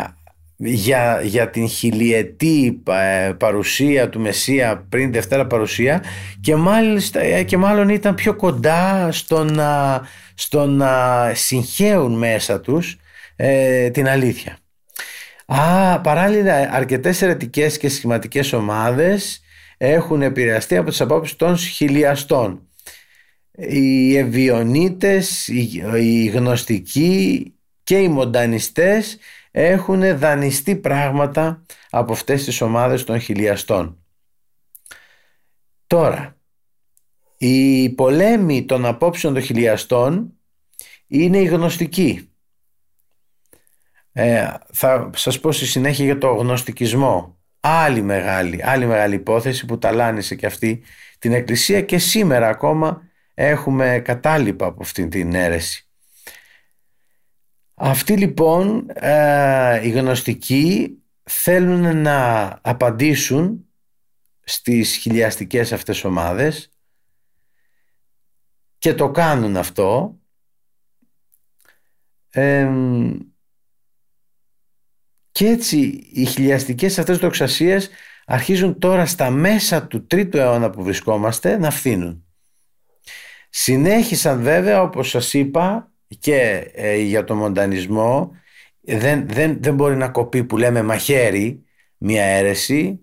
για, 0.56 1.20
για 1.22 1.50
την 1.50 1.68
χιλιετή 1.68 2.82
ε, 2.88 3.32
παρουσία 3.32 4.08
του 4.08 4.20
Μεσσία 4.20 4.86
πριν 4.88 5.12
Δευτέρα 5.12 5.46
παρουσία 5.46 6.04
και, 6.40 6.56
μάλιστα, 6.56 7.42
και 7.42 7.56
μάλλον 7.56 7.88
ήταν 7.88 8.14
πιο 8.14 8.34
κοντά 8.34 9.08
στο 9.12 9.44
να, 9.44 10.00
στο 10.38 10.66
να 10.66 11.32
συγχέουν 11.34 12.18
μέσα 12.18 12.60
τους 12.60 12.96
ε, 13.36 13.90
την 13.90 14.08
αλήθεια. 14.08 14.58
Α, 15.46 16.00
παράλληλα 16.00 16.54
αρκετές 16.72 17.22
ερετικές 17.22 17.78
και 17.78 17.88
σχηματικές 17.88 18.52
ομάδες 18.52 19.40
έχουν 19.76 20.22
επηρεαστεί 20.22 20.76
από 20.76 20.90
τις 20.90 21.00
απόψεις 21.00 21.36
των 21.36 21.56
χιλιαστών. 21.56 22.62
Οι 23.50 24.16
ευιονίτες, 24.16 25.48
οι, 25.48 25.82
οι 26.00 26.26
γνωστικοί 26.26 27.52
και 27.84 27.98
οι 27.98 28.08
μοντανιστές 28.08 29.18
έχουν 29.50 30.18
δανειστεί 30.18 30.76
πράγματα 30.76 31.62
από 31.90 32.12
αυτές 32.12 32.44
τις 32.44 32.60
ομάδες 32.60 33.04
των 33.04 33.20
χιλιαστών. 33.20 33.98
Τώρα, 35.86 36.37
η 37.38 37.88
πολέμη 37.90 38.64
των 38.64 38.84
απόψεων 38.84 39.34
των 39.34 39.42
χιλιαστών 39.42 40.32
είναι 41.06 41.38
η 41.38 41.44
γνωστική. 41.44 42.30
Ε, 44.12 44.54
θα 44.72 45.10
σας 45.14 45.40
πω 45.40 45.52
στη 45.52 45.66
συνέχεια 45.66 46.04
για 46.04 46.18
το 46.18 46.28
γνωστικισμό. 46.28 47.38
Άλλη 47.60 48.02
μεγάλη, 48.02 48.62
άλλη 48.64 48.86
μεγάλη 48.86 49.14
υπόθεση 49.14 49.66
που 49.66 49.78
ταλάνισε 49.78 50.34
και 50.34 50.46
αυτή 50.46 50.82
την 51.18 51.32
εκκλησία 51.32 51.80
και 51.80 51.98
σήμερα 51.98 52.48
ακόμα 52.48 53.02
έχουμε 53.34 54.02
κατάλοιπα 54.04 54.66
από 54.66 54.82
αυτή 54.82 55.08
την 55.08 55.34
αίρεση. 55.34 55.88
Αυτοί 57.74 58.16
λοιπόν 58.16 58.86
ε, 58.94 59.86
οι 59.86 59.90
γνωστικοί 59.90 60.98
θέλουν 61.22 61.96
να 61.96 62.46
απαντήσουν 62.62 63.66
στις 64.44 64.96
χιλιαστικές 64.96 65.72
αυτές 65.72 66.04
ομάδες 66.04 66.70
και 68.78 68.94
το 68.94 69.10
κάνουν 69.10 69.56
αυτό. 69.56 70.18
Και 75.30 75.46
έτσι 75.46 75.78
οι 76.12 76.24
χιλιαστικές 76.24 76.98
αυτές 76.98 77.18
δοξασίες 77.18 77.90
αρχίζουν 78.26 78.78
τώρα 78.78 79.06
στα 79.06 79.30
μέσα 79.30 79.86
του 79.86 80.06
τρίτου 80.06 80.36
αιώνα 80.36 80.70
που 80.70 80.82
βρισκόμαστε 80.82 81.58
να 81.58 81.70
φθήνουν. 81.70 82.24
Συνέχισαν 83.50 84.42
βέβαια 84.42 84.82
όπως 84.82 85.08
σας 85.08 85.34
είπα 85.34 85.92
και 86.18 86.70
ε, 86.74 86.96
για 86.96 87.24
το 87.24 87.34
μοντανισμό. 87.34 88.30
Δεν, 88.80 89.28
δεν, 89.28 89.56
δεν 89.60 89.74
μπορεί 89.74 89.96
να 89.96 90.08
κοπεί 90.08 90.44
που 90.44 90.56
λέμε 90.56 90.82
μαχαίρι 90.82 91.64
μια 91.96 92.24
αίρεση. 92.24 93.00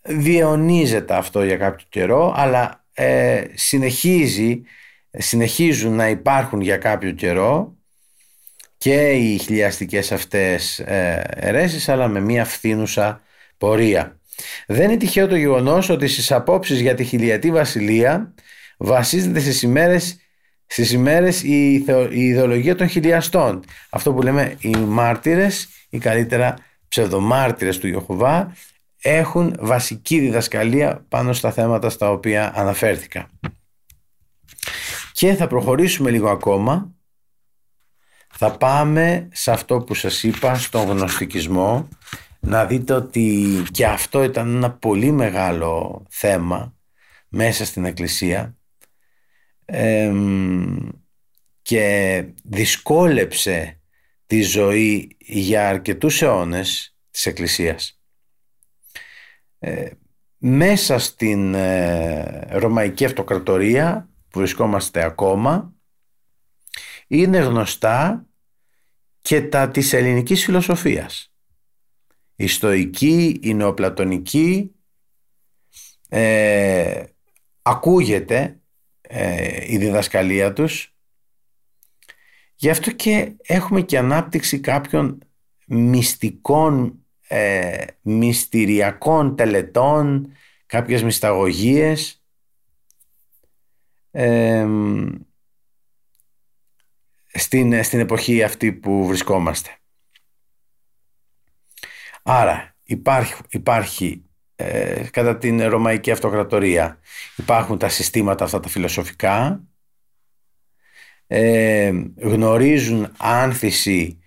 Διαιωνίζεται 0.00 1.14
αυτό 1.14 1.44
για 1.44 1.56
κάποιο 1.56 1.86
καιρό 1.88 2.34
αλλά 2.36 2.84
ε, 2.92 3.44
συνεχίζει 3.54 4.62
συνεχίζουν 5.18 5.94
να 5.94 6.08
υπάρχουν 6.08 6.60
για 6.60 6.76
κάποιο 6.76 7.10
καιρό 7.10 7.76
και 8.78 9.10
οι 9.10 9.38
χιλιαστικές 9.38 10.12
αυτές 10.12 10.78
ε, 10.78 11.24
αιρέσεις 11.34 11.88
αλλά 11.88 12.08
με 12.08 12.20
μια 12.20 12.44
φθήνουσα 12.44 13.20
πορεία. 13.58 14.20
Δεν 14.66 14.88
είναι 14.90 14.96
τυχαίο 14.96 15.26
το 15.26 15.36
γεγονός 15.36 15.88
ότι 15.88 16.06
στις 16.06 16.32
απόψεις 16.32 16.80
για 16.80 16.94
τη 16.94 17.04
χιλιατή 17.04 17.50
βασιλεία 17.50 18.34
βασίζεται 18.76 19.40
στις 19.40 19.62
ημέρες, 19.62 20.16
στις 20.66 20.92
ημέρες 20.92 21.42
η, 21.42 21.84
η 22.10 22.20
ιδεολογία 22.20 22.74
των 22.74 22.88
χιλιαστών. 22.88 23.64
Αυτό 23.90 24.12
που 24.12 24.22
λέμε 24.22 24.56
οι 24.60 24.76
μάρτυρες 24.76 25.68
ή 25.90 25.98
καλύτερα 25.98 26.54
ψευδομάρτυρες 26.88 27.78
του 27.78 27.86
Ιωχωβά 27.86 28.56
έχουν 29.02 29.56
βασική 29.60 30.18
διδασκαλία 30.18 31.04
πάνω 31.08 31.32
στα 31.32 31.52
θέματα 31.52 31.90
στα 31.90 32.10
οποία 32.10 32.52
αναφέρθηκα. 32.54 33.30
Και 35.16 35.34
θα 35.34 35.46
προχωρήσουμε 35.46 36.10
λίγο 36.10 36.30
ακόμα. 36.30 36.94
Θα 38.28 38.56
πάμε 38.56 39.28
σε 39.32 39.50
αυτό 39.50 39.80
που 39.80 39.94
σας 39.94 40.22
είπα, 40.22 40.54
στον 40.54 40.88
γνωστικισμό. 40.88 41.88
Να 42.40 42.66
δείτε 42.66 42.92
ότι 42.92 43.62
και 43.70 43.86
αυτό 43.86 44.22
ήταν 44.22 44.54
ένα 44.56 44.72
πολύ 44.72 45.10
μεγάλο 45.10 46.02
θέμα 46.08 46.74
μέσα 47.28 47.64
στην 47.64 47.84
Εκκλησία 47.84 48.56
και 51.62 52.24
δυσκόλεψε 52.44 53.80
τη 54.26 54.42
ζωή 54.42 55.16
για 55.18 55.68
αρκετούς 55.68 56.22
αιώνες 56.22 56.96
της 57.10 57.26
Εκκλησίας. 57.26 58.00
Ε, 59.58 59.90
μέσα 60.36 60.98
στην 60.98 61.54
ε, 61.54 62.46
Ρωμαϊκή 62.50 63.04
Αυτοκρατορία 63.04 64.10
που 64.36 64.42
βρισκόμαστε 64.42 65.02
ακόμα 65.02 65.74
είναι 67.06 67.38
γνωστά 67.38 68.26
και 69.20 69.42
τα 69.42 69.68
της 69.68 69.92
ελληνικής 69.92 70.44
φιλοσοφίας. 70.44 71.32
Η 72.36 72.46
στοική, 72.46 73.40
η 73.42 73.54
νεοπλατωνική 73.54 74.74
ε, 76.08 77.04
ακούγεται 77.62 78.60
ε, 79.00 79.72
η 79.72 79.78
διδασκαλία 79.78 80.52
τους 80.52 80.94
γι' 82.54 82.70
αυτό 82.70 82.90
και 82.90 83.32
έχουμε 83.42 83.80
και 83.80 83.98
ανάπτυξη 83.98 84.60
κάποιων 84.60 85.18
μυστικών 85.66 87.04
ε, 87.28 87.84
μυστηριακών 88.00 89.36
τελετών 89.36 90.32
κάποιες 90.66 91.02
μυσταγωγίες 91.02 92.20
στην, 97.32 97.84
στην 97.84 98.00
εποχή 98.00 98.42
αυτή 98.42 98.72
που 98.72 99.06
βρισκόμαστε. 99.06 99.70
Άρα 102.22 102.76
υπάρχει, 102.82 103.34
υπάρχει 103.48 104.24
ε, 104.56 105.06
κατά 105.10 105.38
την 105.38 105.62
Ρωμαϊκή 105.68 106.10
Αυτοκρατορία 106.10 107.00
υπάρχουν 107.36 107.78
τα 107.78 107.88
συστήματα 107.88 108.44
αυτά 108.44 108.60
τα 108.60 108.68
φιλοσοφικά 108.68 109.64
ε, 111.26 111.92
γνωρίζουν 112.16 113.12
άνθηση 113.18 114.20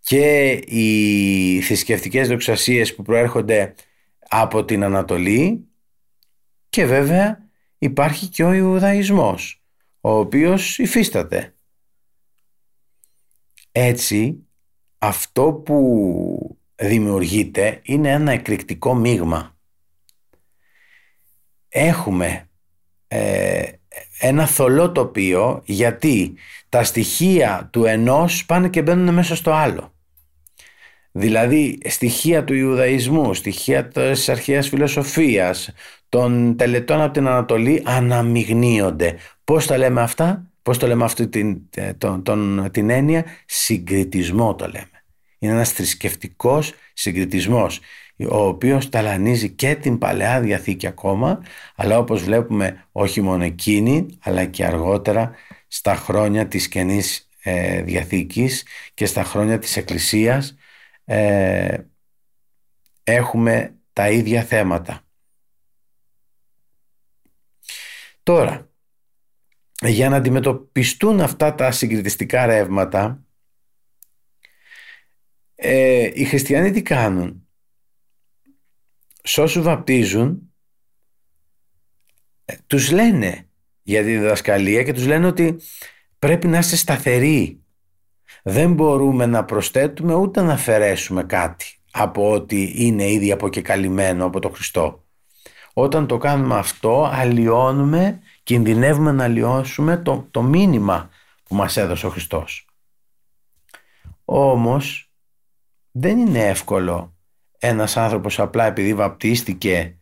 και 0.00 0.50
οι 0.50 1.60
θρησκευτικές 1.60 2.28
δοξασίες 2.28 2.94
που 2.94 3.02
προέρχονται 3.02 3.74
από 4.28 4.64
την 4.64 4.84
Ανατολή 4.84 5.68
και 6.68 6.86
βέβαια 6.86 7.49
υπάρχει 7.82 8.26
και 8.26 8.44
ο 8.44 8.52
Ιουδαϊσμός, 8.52 9.62
ο 10.00 10.10
οποίος 10.10 10.78
υφίσταται. 10.78 11.54
Έτσι, 13.72 14.46
αυτό 14.98 15.52
που 15.52 16.58
δημιουργείται 16.76 17.80
είναι 17.82 18.10
ένα 18.10 18.32
εκρηκτικό 18.32 18.94
μείγμα. 18.94 19.56
Έχουμε 21.68 22.48
ε, 23.08 23.72
ένα 24.18 24.46
θολό 24.46 24.92
τοπίο 24.92 25.62
γιατί 25.64 26.34
τα 26.68 26.84
στοιχεία 26.84 27.68
του 27.72 27.84
ενός 27.84 28.46
πάνε 28.46 28.68
και 28.68 28.82
μπαίνουν 28.82 29.14
μέσα 29.14 29.36
στο 29.36 29.52
άλλο. 29.52 29.94
Δηλαδή 31.12 31.78
στοιχεία 31.84 32.44
του 32.44 32.54
Ιουδαϊσμού, 32.54 33.34
στοιχεία 33.34 33.88
της 33.88 34.28
αρχαίας 34.28 34.68
φιλοσοφίας, 34.68 35.72
των 36.10 36.56
τελετών 36.56 37.00
από 37.00 37.12
την 37.12 37.26
Ανατολή 37.26 37.82
αναμειγνύονται. 37.84 39.16
Πώς 39.44 39.66
τα 39.66 39.78
λέμε 39.78 40.00
αυτά, 40.00 40.50
πώς 40.62 40.78
το 40.78 40.86
λέμε 40.86 41.04
αυτή 41.04 41.28
την, 41.28 41.60
ε, 41.74 41.92
τον, 41.92 42.22
τον, 42.22 42.68
την 42.70 42.90
έννοια, 42.90 43.24
συγκριτισμό 43.46 44.54
το 44.54 44.66
λέμε. 44.66 45.04
Είναι 45.38 45.52
ένας 45.52 45.72
θρησκευτικός 45.72 46.74
συγκριτισμός 46.92 47.80
ο 48.28 48.46
οποίος 48.46 48.88
ταλανίζει 48.88 49.50
και 49.50 49.74
την 49.74 49.98
Παλαιά 49.98 50.40
Διαθήκη 50.40 50.86
ακόμα 50.86 51.42
αλλά 51.76 51.98
όπως 51.98 52.22
βλέπουμε 52.22 52.84
όχι 52.92 53.20
μόνο 53.20 53.44
εκείνη 53.44 54.06
αλλά 54.20 54.44
και 54.44 54.64
αργότερα 54.64 55.30
στα 55.68 55.94
χρόνια 55.94 56.46
της 56.48 56.68
Καινής 56.68 57.28
ε, 57.42 57.82
Διαθήκης 57.82 58.66
και 58.94 59.06
στα 59.06 59.24
χρόνια 59.24 59.58
της 59.58 59.76
Εκκλησίας 59.76 60.56
ε, 61.04 61.76
έχουμε 63.04 63.74
τα 63.92 64.10
ίδια 64.10 64.42
θέματα. 64.42 65.04
Τώρα, 68.30 68.70
για 69.80 70.08
να 70.08 70.16
αντιμετωπιστούν 70.16 71.20
αυτά 71.20 71.54
τα 71.54 71.70
συγκριτιστικά 71.70 72.46
ρεύματα, 72.46 73.24
ε, 75.54 76.10
οι 76.14 76.24
χριστιανοί 76.24 76.70
τι 76.70 76.82
κάνουν; 76.82 77.48
Σ' 79.22 79.38
όσους 79.38 79.62
βαπτίζουν, 79.62 80.52
ε, 82.44 82.54
τους 82.66 82.90
λένε 82.90 83.48
για 83.82 84.02
τη 84.02 84.16
διδασκαλία 84.16 84.82
και 84.82 84.92
τους 84.92 85.06
λένε 85.06 85.26
ότι 85.26 85.60
πρέπει 86.18 86.46
να 86.46 86.58
είστε 86.58 86.76
σταθεροί. 86.76 87.62
Δεν 88.42 88.72
μπορούμε 88.72 89.26
να 89.26 89.44
προσθέτουμε 89.44 90.14
ούτε 90.14 90.42
να 90.42 90.52
αφαιρέσουμε 90.52 91.24
κάτι 91.24 91.80
από 91.90 92.30
ό,τι 92.30 92.72
είναι 92.74 93.10
ήδη 93.10 93.32
αποκεκαλυμμένο 93.32 94.24
από 94.24 94.40
τον 94.40 94.54
Χριστό. 94.54 95.04
Όταν 95.72 96.06
το 96.06 96.18
κάνουμε 96.18 96.58
αυτό 96.58 97.10
αλλοιώνουμε, 97.12 98.20
κινδυνεύουμε 98.42 99.12
να 99.12 99.24
αλλοιώσουμε 99.24 99.96
το, 99.96 100.28
το 100.30 100.42
μήνυμα 100.42 101.08
που 101.44 101.54
μας 101.54 101.76
έδωσε 101.76 102.06
ο 102.06 102.10
Χριστός. 102.10 102.66
Όμως 104.24 105.10
δεν 105.90 106.18
είναι 106.18 106.46
εύκολο 106.48 107.14
ένας 107.58 107.96
άνθρωπος 107.96 108.40
απλά 108.40 108.66
επειδή 108.66 108.94
βαπτίστηκε 108.94 109.94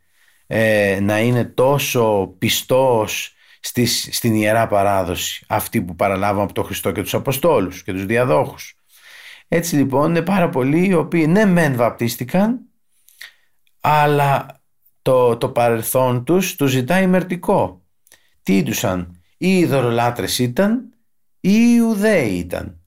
ε, 0.46 0.98
να 1.02 1.20
είναι 1.20 1.44
τόσο 1.44 2.34
πιστός 2.38 3.34
στις, 3.60 4.08
στην 4.12 4.34
Ιερά 4.34 4.66
Παράδοση 4.66 5.44
αυτή 5.48 5.82
που 5.82 5.96
παραλάβαμε 5.96 6.42
από 6.42 6.52
τον 6.52 6.64
Χριστό 6.64 6.92
και 6.92 7.02
τους 7.02 7.14
Αποστόλους 7.14 7.82
και 7.82 7.92
τους 7.92 8.06
διαδόχους. 8.06 8.76
Έτσι 9.48 9.76
λοιπόν 9.76 10.10
είναι 10.10 10.22
πάρα 10.22 10.48
πολλοί 10.48 10.86
οι 10.86 10.94
οποίοι 10.94 11.26
ναι 11.28 11.44
μεν 11.44 11.76
βαπτίστηκαν 11.76 12.60
αλλά 13.80 14.57
το, 15.08 15.36
το 15.36 15.48
παρελθόν 15.48 16.24
τους 16.24 16.56
τους 16.56 16.70
ζητάει 16.70 17.06
μερτικό. 17.06 17.82
Τι 18.42 18.56
ήτουσαν, 18.56 19.20
ή 19.36 19.58
οι 19.58 19.66
δωρολάτρες 19.66 20.38
ήταν 20.38 20.94
ή 21.40 21.50
οι 21.52 21.74
Ιουδαίοι 21.76 22.34
ήταν. 22.34 22.80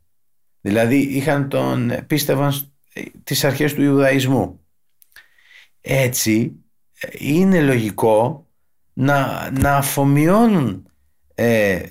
Δηλαδή 0.62 0.96
είχαν 0.96 1.50
τον, 1.50 1.92
πίστευαν 2.08 2.74
τις 3.24 3.44
αρχές 3.44 3.74
του 3.74 3.82
Ιουδαϊσμού. 3.82 4.60
Έτσι 5.82 6.56
είναι 7.18 7.62
λογικό 7.62 8.48
να, 8.94 9.50
να 9.52 9.76
αφομοιώνουν 9.76 10.90
ε, 11.36 11.82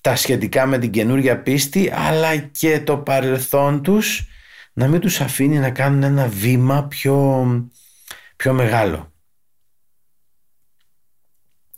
τα 0.00 0.16
σχετικά 0.16 0.66
με 0.66 0.78
την 0.78 0.90
καινούργια 0.90 1.42
πίστη 1.42 1.90
αλλά 1.94 2.36
και 2.36 2.80
το 2.80 2.98
παρελθόν 2.98 3.82
τους 3.82 4.28
να 4.72 4.88
μην 4.88 5.00
τους 5.00 5.20
αφήνει 5.20 5.58
να 5.58 5.70
κάνουν 5.70 6.02
ένα 6.02 6.28
βήμα 6.28 6.84
πιο, 6.84 7.44
πιο 8.36 8.52
μεγάλο. 8.52 9.14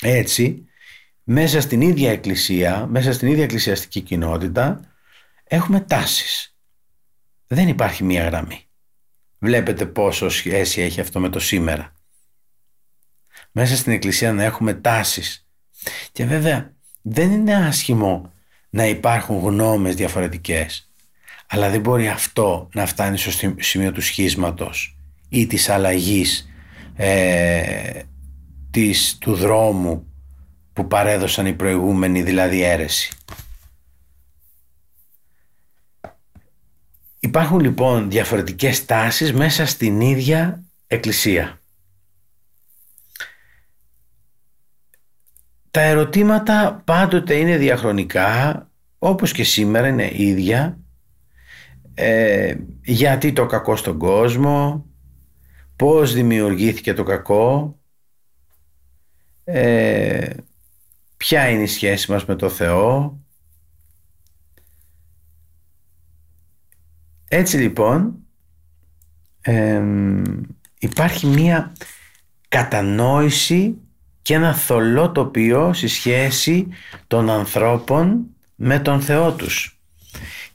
Έτσι, 0.03 0.67
μέσα 1.23 1.61
στην 1.61 1.81
ίδια 1.81 2.11
εκκλησία, 2.11 2.87
μέσα 2.87 3.13
στην 3.13 3.29
ίδια 3.29 3.43
εκκλησιαστική 3.43 4.01
κοινότητα, 4.01 4.81
έχουμε 5.45 5.81
τάσεις. 5.81 6.57
Δεν 7.47 7.69
υπάρχει 7.69 8.05
μία 8.05 8.25
γραμμή. 8.25 8.69
Βλέπετε 9.39 9.87
πόσο 9.87 10.29
σχέση 10.29 10.81
έχει 10.81 11.01
αυτό 11.01 11.21
με 11.21 11.29
το 11.29 11.41
σήμερα. 11.41 11.93
Μέσα 13.53 13.77
στην 13.77 13.93
εκκλησία 13.93 14.33
να 14.33 14.43
έχουμε 14.43 14.75
τάσεις. 14.75 15.47
Και 16.13 16.25
βέβαια 16.25 16.73
δεν 17.03 17.31
είναι 17.31 17.55
άσχημο 17.55 18.33
να 18.71 18.87
υπάρχουν 18.87 19.39
γνώμες 19.39 19.95
διαφορετικές. 19.95 20.91
Αλλά 21.47 21.71
δεν 21.71 21.81
μπορεί 21.81 22.09
αυτό 22.09 22.69
να 22.75 22.87
φτάνει 22.87 23.19
στο 23.19 23.53
σημείο 23.59 23.93
του 23.93 24.01
σχίσματος 24.01 24.97
ή 25.29 25.47
της 25.47 25.69
αλλαγής 25.69 26.49
ε, 26.97 28.03
της, 28.79 29.19
του 29.19 29.35
δρόμου 29.35 30.07
που 30.73 30.87
παρέδωσαν 30.87 31.47
οι 31.47 31.53
προηγούμενοι, 31.53 32.23
δηλαδή 32.23 32.63
αίρεση. 32.63 33.13
Υπάρχουν 37.21 37.61
λοιπόν 37.61 38.11
διαφορετικές 38.11 38.85
τάσεις 38.85 39.33
μέσα 39.33 39.67
στην 39.67 40.01
ίδια 40.01 40.65
εκκλησία. 40.87 41.61
Τα 45.71 45.81
ερωτήματα 45.81 46.83
πάντοτε 46.85 47.35
είναι 47.35 47.57
διαχρονικά, 47.57 48.69
όπως 48.99 49.33
και 49.33 49.45
σήμερα 49.45 49.89
είναι 49.89 50.11
ίδια. 50.15 50.79
Ε, 51.95 52.55
γιατί 52.83 53.33
το 53.33 53.47
κακό 53.47 53.77
στον 53.77 53.99
κόσμο, 53.99 54.87
πώς 55.77 56.13
δημιουργήθηκε 56.13 56.95
το 56.95 57.03
κακό, 57.03 57.78
ε, 59.51 60.35
ποια 61.17 61.49
είναι 61.49 61.63
η 61.63 61.67
σχέση 61.67 62.11
μας 62.11 62.25
με 62.25 62.35
το 62.35 62.49
Θεό; 62.49 63.19
Έτσι 67.29 67.57
λοιπόν 67.57 68.15
υπάρχει 70.79 71.27
μία 71.27 71.73
κατανόηση 72.49 73.75
και 74.23 74.35
ένα 74.35 74.55
θολό 74.55 75.13
τοπίο 75.13 75.73
στη 75.73 75.89
σχέση 75.89 76.69
των 77.07 77.31
ανθρώπων 77.31 78.27
με 78.55 78.79
τον 78.79 79.01
Θεό 79.01 79.33
τους. 79.33 79.81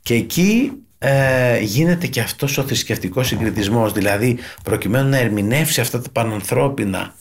Και 0.01 0.13
εκεί 0.13 0.71
ε, 0.97 1.60
γίνεται 1.60 2.08
και 2.08 2.21
αυτός 2.21 2.58
ο 2.58 2.63
θρησκευτικός 2.63 3.27
συγκριτισμός, 3.27 3.93
δηλαδή 3.93 4.38
προκειμένου 4.63 5.10
να 5.10 5.17
ερμηνεύσει 5.17 5.82
αυτά 5.82 6.01
τα 6.01 6.10
πανανθρώπινα 6.10 7.13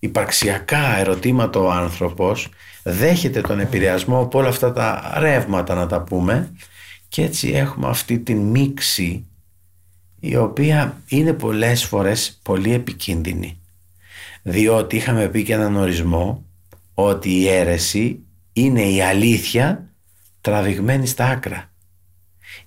υπαρξιακά 0.00 0.98
ερωτήματα 0.98 1.60
ο 1.60 1.70
άνθρωπος, 1.70 2.48
δέχεται 2.82 3.40
τον 3.40 3.60
επηρεασμό 3.60 4.20
από 4.20 4.38
όλα 4.38 4.48
αυτά 4.48 4.72
τα 4.72 5.14
ρεύματα 5.18 5.74
να 5.74 5.86
τα 5.86 6.02
πούμε 6.02 6.52
και 7.08 7.22
έτσι 7.22 7.48
έχουμε 7.48 7.88
αυτή 7.88 8.18
την 8.18 8.38
μίξη 8.38 9.24
η 10.20 10.36
οποία 10.36 11.00
είναι 11.08 11.32
πολλές 11.32 11.84
φορές 11.84 12.38
πολύ 12.42 12.72
επικίνδυνη 12.72 13.60
διότι 14.42 14.96
είχαμε 14.96 15.28
πει 15.28 15.42
και 15.42 15.52
έναν 15.52 15.76
ορισμό 15.76 16.44
ότι 16.94 17.30
η 17.30 17.48
αίρεση 17.48 18.20
είναι 18.52 18.82
η 18.82 19.02
αλήθεια 19.02 19.90
τραβηγμένη 20.40 21.06
στα 21.06 21.26
άκρα. 21.26 21.70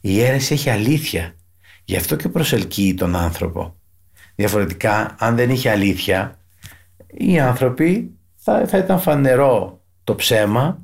Η 0.01 0.21
αίρεση 0.21 0.53
έχει 0.53 0.69
αλήθεια, 0.69 1.35
γι' 1.85 1.95
αυτό 1.95 2.15
και 2.15 2.29
προσελκύει 2.29 2.93
τον 2.93 3.15
άνθρωπο. 3.15 3.75
Διαφορετικά, 4.35 5.15
αν 5.19 5.35
δεν 5.35 5.49
είχε 5.49 5.69
αλήθεια, 5.69 6.39
οι 7.17 7.39
άνθρωποι 7.39 8.11
θα, 8.35 8.65
θα 8.67 8.77
ήταν 8.77 8.99
φανερό 8.99 9.81
το 10.03 10.15
ψέμα, 10.15 10.81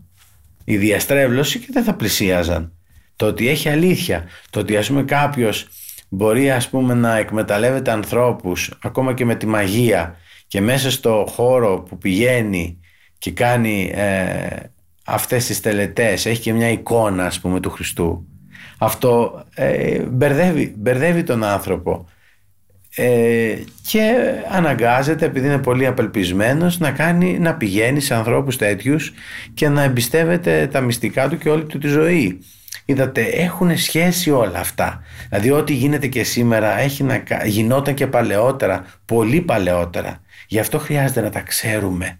η 0.64 0.78
διαστρέβλωση 0.78 1.60
και 1.60 1.68
δεν 1.72 1.84
θα 1.84 1.94
πλησίαζαν. 1.94 2.74
Το 3.16 3.26
ότι 3.26 3.48
έχει 3.48 3.70
αλήθεια, 3.70 4.26
το 4.50 4.60
ότι 4.60 4.78
ας 4.78 4.88
πούμε 4.88 5.04
κάποιος 5.04 5.68
μπορεί 6.10 6.52
ας 6.52 6.70
πούμε 6.70 6.94
να 6.94 7.18
εκμεταλλεύεται 7.18 7.92
ανθρώπους 7.92 8.78
ακόμα 8.82 9.14
και 9.14 9.26
με 9.26 9.36
τη 9.36 9.46
μαγεία 9.46 10.16
και 10.48 10.62
μέσα 10.62 10.92
στο 10.92 11.26
χώρο 11.30 11.82
που 11.90 11.98
πηγαίνει 11.98 12.80
και 13.18 13.32
κάνει 13.32 13.92
ε, 13.94 14.48
αυτές 15.06 15.46
τις 15.46 15.60
τελετές 15.60 16.26
έχει 16.26 16.42
και 16.42 16.54
μια 16.54 16.70
εικόνα 16.70 17.26
ας 17.26 17.40
πούμε 17.40 17.60
του 17.60 17.70
Χριστού 17.70 18.28
αυτό 18.80 19.44
ε, 19.56 20.00
μπερδεύει, 20.00 20.74
μπερδεύει 20.78 21.24
τον 21.24 21.44
άνθρωπο 21.44 22.06
ε, 23.02 23.58
και 23.88 24.14
αναγκάζεται 24.52 25.26
επειδή 25.26 25.48
είναι 25.48 25.58
πολύ 25.58 25.86
απελπισμένος 25.86 26.80
να, 26.80 26.92
κάνει, 26.92 27.40
να 27.40 27.56
πηγαίνει 27.56 28.00
σε 28.00 28.16
ανθρώπους 28.16 28.58
τέτοιους 28.58 29.14
και 29.54 29.70
να 29.70 29.84
εμπιστεύεται 29.84 30.68
τα 30.72 30.82
μυστικά 30.82 31.30
του 31.30 31.38
και 31.38 31.50
όλη 31.50 31.64
του 31.64 31.78
τη 31.78 31.88
ζωή 31.88 32.40
Είδατε, 32.90 33.22
έχουν 33.22 33.78
σχέση 33.78 34.32
όλα 34.32 34.60
αυτά. 34.60 35.04
Δηλαδή 35.30 35.52
ό,τι 35.52 35.74
γίνεται 35.74 36.08
και 36.08 36.24
σήμερα 36.24 36.80
έχει 36.80 37.04
να, 37.04 37.24
γινόταν 37.46 37.94
και 37.94 38.08
παλαιότερα, 38.08 38.86
πολύ 39.06 39.42
παλαιότερα. 39.42 40.22
Γι' 40.48 40.60
αυτό 40.60 40.80
χρειάζεται 40.80 41.22
να 41.22 41.30
τα 41.30 41.42
ξέρουμε. 41.42 42.20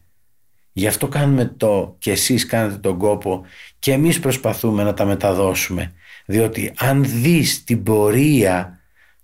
Γι' 0.72 0.88
αυτό 0.88 1.08
κάνουμε 1.08 1.46
το 1.58 1.96
και 2.00 2.12
εσείς 2.12 2.46
κάνετε 2.46 2.78
τον 2.78 2.98
κόπο 2.98 3.46
και 3.80 3.92
εμείς 3.92 4.20
προσπαθούμε 4.20 4.84
να 4.84 4.94
τα 4.94 5.06
μεταδώσουμε. 5.06 5.94
Διότι 6.26 6.74
αν 6.78 7.04
δεις 7.08 7.64
την 7.64 7.84
πορεία 7.84 8.79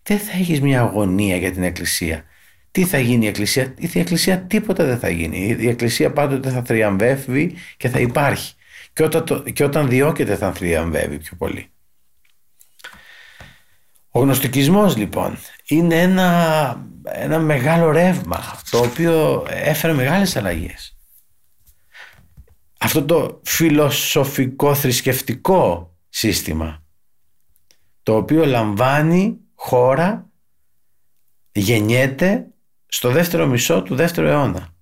δεν 0.08 0.20
θα 0.20 0.32
έχεις 0.32 0.62
μια 0.62 0.82
αγωνία 0.82 1.36
για 1.36 1.52
την 1.52 1.64
Εκκλησία. 1.64 2.24
Τι 2.72 2.86
θα 2.86 3.00
γίνει 3.00 3.26
η 3.26 3.28
Εκκλησία, 3.28 3.74
η 3.78 4.00
Εκκλησία 4.00 4.42
τίποτα 4.42 4.86
δεν 4.86 5.00
θα 5.00 5.10
γίνει. 5.10 5.56
Η 5.60 5.68
Εκκλησία 5.68 6.12
πάντοτε 6.12 6.50
θα 6.50 6.64
θριαμβεύει 6.64 7.56
και 7.78 7.90
θα 7.90 8.00
υπάρχει. 8.00 8.54
Και 8.94 9.04
όταν, 9.04 9.44
και 9.54 9.64
όταν 9.64 9.90
διώκεται 9.90 10.36
θα 10.36 10.54
θριαμβεύει 10.54 11.18
πιο 11.18 11.36
πολύ. 11.38 11.70
Ο 14.10 14.20
γνωστικισμός 14.20 14.98
λοιπόν 14.98 15.38
είναι 15.68 16.02
ένα, 16.02 16.88
ένα 17.04 17.40
μεγάλο 17.40 17.92
ρεύμα 17.92 18.62
το 18.70 18.78
οποίο 18.78 19.46
έφερε 19.50 19.94
μεγάλες 19.94 20.36
αλλαγές. 20.36 20.98
Αυτό 22.80 23.06
το 23.06 23.42
φιλοσοφικό 23.44 24.76
θρησκευτικό 24.76 25.96
σύστημα 26.10 26.84
το 28.04 28.16
οποίο 28.16 28.46
λαμβάνει 28.46 29.40
χώρα, 29.66 30.30
γεννιέται 31.52 32.48
στο 32.88 33.10
δεύτερο 33.10 33.46
μισό 33.48 33.82
του 33.84 33.96
δεύτερου 33.96 34.28
αιώνα. 34.28 34.74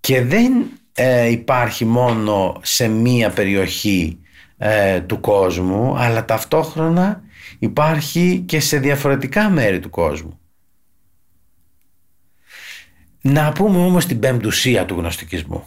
Και 0.00 0.22
δεν 0.22 0.52
ε, 0.92 1.26
υπάρχει 1.26 1.84
μόνο 1.84 2.60
σε 2.62 2.88
μία 2.88 3.30
περιοχή 3.30 4.20
ε, 4.56 5.00
του 5.00 5.20
κόσμου 5.20 5.96
αλλά 5.96 6.24
ταυτόχρονα 6.24 7.22
υπάρχει 7.58 8.42
και 8.46 8.60
σε 8.60 8.78
διαφορετικά 8.78 9.48
μέρη 9.48 9.80
του 9.80 9.90
κόσμου. 9.90 10.40
Να 13.20 13.52
πούμε 13.52 13.78
όμως 13.84 14.06
την 14.06 14.18
πεμπτουσία 14.18 14.84
του 14.84 14.94
γνωστικισμού. 14.94 15.64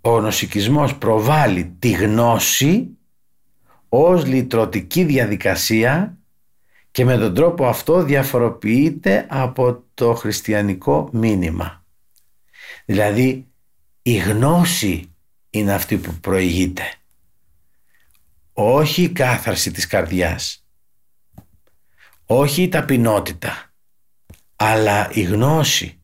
Ο 0.00 0.10
γνωστικισμός 0.10 0.96
προβάλλει 0.96 1.76
τη 1.78 1.90
γνώση 1.90 2.97
ως 3.88 4.26
λυτρωτική 4.26 5.04
διαδικασία 5.04 6.18
και 6.90 7.04
με 7.04 7.18
τον 7.18 7.34
τρόπο 7.34 7.66
αυτό 7.66 8.02
διαφοροποιείται 8.02 9.26
από 9.30 9.84
το 9.94 10.14
χριστιανικό 10.14 11.08
μήνυμα. 11.12 11.84
Δηλαδή 12.84 13.46
η 14.02 14.16
γνώση 14.16 15.14
είναι 15.50 15.72
αυτή 15.72 15.96
που 15.96 16.12
προηγείται. 16.12 16.92
Όχι 18.52 19.02
η 19.02 19.08
κάθαρση 19.08 19.70
της 19.70 19.86
καρδιάς. 19.86 20.66
Όχι 22.26 22.62
η 22.62 22.68
ταπεινότητα. 22.68 23.72
Αλλά 24.56 25.10
η 25.12 25.22
γνώση. 25.22 26.02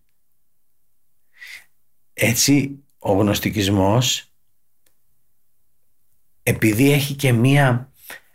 Έτσι 2.12 2.84
ο 2.98 3.12
γνωστικισμός 3.12 4.33
επειδή 6.46 6.92
έχει 6.92 7.14
και 7.14 7.32
μία, 7.32 7.92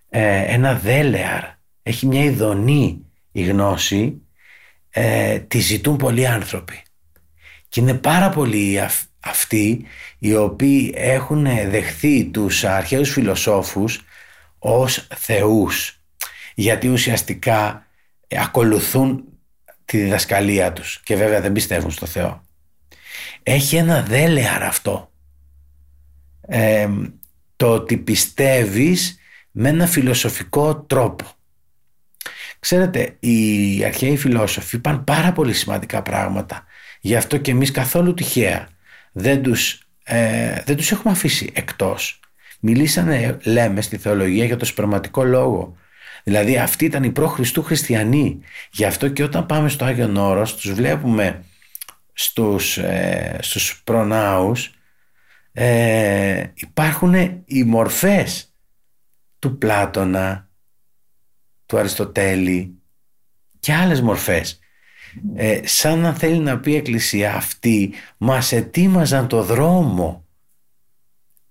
ε, 0.09 0.53
ένα 0.53 0.73
δέλεαρ, 0.73 1.43
έχει 1.83 2.05
μια 2.05 2.23
ειδονή 2.23 3.05
η 3.31 3.43
γνώση, 3.43 4.21
ε, 4.89 5.39
τη 5.39 5.59
ζητούν 5.59 5.97
πολλοί 5.97 6.27
άνθρωποι. 6.27 6.83
Και 7.69 7.79
είναι 7.79 7.93
πάρα 7.93 8.29
πολλοί 8.29 8.79
αυτοί 9.19 9.85
οι 10.19 10.35
οποίοι 10.35 10.93
έχουν 10.95 11.43
δεχθεί 11.43 12.25
τους 12.25 12.63
αρχαίους 12.63 13.11
φιλοσόφους 13.11 14.01
ως 14.59 15.07
θεούς 15.15 15.99
γιατί 16.55 16.87
ουσιαστικά 16.87 17.85
ακολουθούν 18.29 19.23
τη 19.85 19.97
διδασκαλία 19.97 20.73
τους 20.73 20.99
και 21.03 21.15
βέβαια 21.15 21.41
δεν 21.41 21.51
πιστεύουν 21.51 21.91
στο 21.91 22.05
Θεό. 22.05 22.41
Έχει 23.43 23.75
ένα 23.75 24.01
δέλεαρ 24.01 24.63
αυτό. 24.63 25.11
Το 27.59 27.73
ότι 27.73 27.97
πιστεύεις 27.97 29.19
με 29.51 29.69
ένα 29.69 29.87
φιλοσοφικό 29.87 30.75
τρόπο. 30.75 31.25
Ξέρετε, 32.59 33.15
οι 33.19 33.83
αρχαίοι 33.85 34.17
φιλόσοφοι 34.17 34.75
είπαν 34.75 35.03
πάρα 35.03 35.31
πολύ 35.31 35.53
σημαντικά 35.53 36.01
πράγματα. 36.01 36.65
Γι' 36.99 37.15
αυτό 37.15 37.37
και 37.37 37.51
εμείς 37.51 37.71
καθόλου 37.71 38.13
τυχαία 38.13 38.67
δεν 39.11 39.41
τους, 39.41 39.87
ε, 40.03 40.61
δεν 40.65 40.75
τους 40.75 40.91
έχουμε 40.91 41.13
αφήσει 41.13 41.51
εκτός. 41.53 42.19
Μιλήσανε, 42.59 43.37
λέμε, 43.43 43.81
στη 43.81 43.97
θεολογία 43.97 44.45
για 44.45 44.57
το 44.57 44.65
σπερματικό 44.65 45.23
λόγο. 45.23 45.75
Δηλαδή 46.23 46.57
αυτοί 46.57 46.85
ήταν 46.85 47.03
οι 47.03 47.11
προ-Χριστού 47.11 47.63
χριστιανοί. 47.63 48.39
Γι' 48.71 48.85
αυτό 48.85 49.07
και 49.07 49.23
όταν 49.23 49.45
πάμε 49.45 49.69
στο 49.69 49.85
Άγιο 49.85 50.13
Όρος 50.15 50.55
τους 50.55 50.73
βλέπουμε 50.73 51.43
στους, 52.13 52.77
ε, 52.77 53.37
στους 53.41 53.81
προνάους 53.83 54.73
ε, 55.61 56.51
υπάρχουν 56.55 57.13
οι 57.45 57.63
μορφές 57.63 58.53
του 59.39 59.57
Πλάτωνα, 59.57 60.49
του 61.65 61.77
Αριστοτέλη 61.77 62.73
και 63.59 63.73
άλλες 63.73 64.01
μορφές. 64.01 64.59
Ε, 65.35 65.61
σαν 65.67 65.99
να 65.99 66.13
θέλει 66.13 66.39
να 66.39 66.59
πει 66.59 66.71
η 66.71 66.75
Εκκλησία 66.75 67.35
αυτή 67.35 67.93
μας 68.17 68.51
ετοίμαζαν 68.51 69.27
το 69.27 69.43
δρόμο 69.43 70.25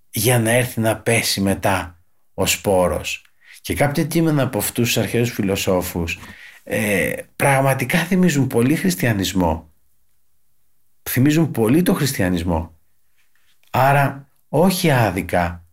για 0.09 0.39
να 0.39 0.51
έρθει 0.51 0.79
να 0.79 0.97
πέσει 0.97 1.41
μετά 1.41 2.01
ο 2.33 2.45
σπόρος. 2.45 3.25
Και 3.61 3.73
κάποια 3.73 4.03
κείμενα 4.03 4.43
από 4.43 4.57
αυτούς 4.57 4.85
τους 4.87 4.97
αρχαίους 4.97 5.31
φιλοσόφους 5.31 6.19
ε, 6.63 7.13
πραγματικά 7.35 7.99
θυμίζουν 7.99 8.47
πολύ 8.47 8.75
χριστιανισμό. 8.75 9.73
Θυμίζουν 11.09 11.51
πολύ 11.51 11.81
το 11.81 11.93
χριστιανισμό. 11.93 12.78
Άρα 13.81 14.29
όχι 14.49 14.91
άδικα 14.91 15.65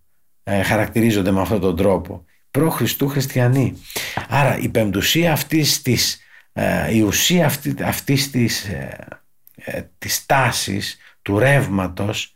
ε, 0.42 0.62
χαρακτηρίζονται 0.62 1.30
με 1.30 1.40
αυτόν 1.40 1.61
τον 1.61 1.76
τρόπο. 1.76 2.24
Προ 2.50 2.70
Χριστού 2.70 3.09
χριστιανοί. 3.09 3.82
Άρα 4.28 4.59
η 4.59 4.68
πεμπτουσία 4.68 5.32
αυτής 5.32 5.82
της, 5.82 6.20
ε, 6.52 6.94
η 6.94 7.00
ουσία 7.02 7.46
αυτή, 7.46 7.74
αυτής 7.82 8.30
της, 8.30 8.64
ε, 8.64 9.07
ε, 9.54 9.82
της 9.98 10.26
τάσης, 10.26 10.98
του 11.22 11.38
ρεύματος, 11.38 12.32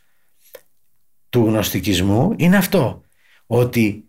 του 1.28 1.44
γνωστικισμού 1.44 2.34
είναι 2.36 2.56
αυτό. 2.56 3.02
Ότι 3.46 4.04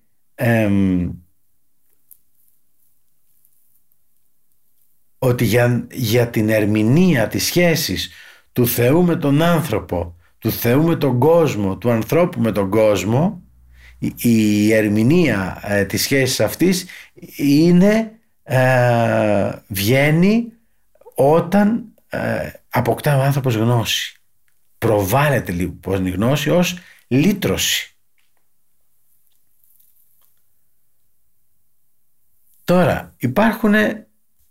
ότι 5.18 5.46
για, 5.46 5.88
για 5.92 6.28
την 6.28 6.50
ερμηνεία 6.50 7.28
της 7.28 7.46
σχέσης 7.46 8.12
του 8.52 8.68
Θεού 8.68 9.04
με 9.04 9.16
τον 9.16 9.42
άνθρωπο, 9.42 10.16
του 10.42 10.52
Θεού 10.52 10.84
με 10.84 10.96
τον 10.96 11.20
κόσμο, 11.20 11.78
του 11.78 11.92
ανθρώπου 11.92 12.42
με 12.42 12.52
τον 12.52 12.70
κόσμο, 12.70 13.42
η, 14.16 14.74
ερμηνεία 14.74 15.62
ε, 15.64 15.86
της 15.86 16.02
σχέσης 16.02 16.40
αυτής 16.40 16.86
είναι, 17.38 18.20
ε, 18.44 19.52
βγαίνει 19.68 20.52
όταν 21.16 21.94
ε, 22.10 22.52
αποκτά 22.70 23.18
ο 23.18 23.22
άνθρωπος 23.22 23.56
γνώση. 23.56 24.22
Προβάλλεται 24.78 25.52
λοιπόν 25.52 26.06
η 26.06 26.10
γνώση 26.10 26.50
ως 26.50 26.78
λύτρωση. 27.08 27.96
Τώρα 32.64 33.16
υπάρχουν 33.18 33.74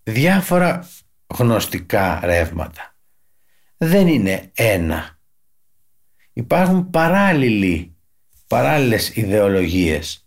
διάφορα 0.02 0.88
γνωστικά 1.26 2.20
ρεύματα. 2.24 2.94
Δεν 3.76 4.08
είναι 4.08 4.50
ένα. 4.54 5.19
Υπάρχουν 6.32 6.90
παράλληλοι, 6.90 7.96
παράλληλες 8.46 9.16
ιδεολογίες. 9.16 10.26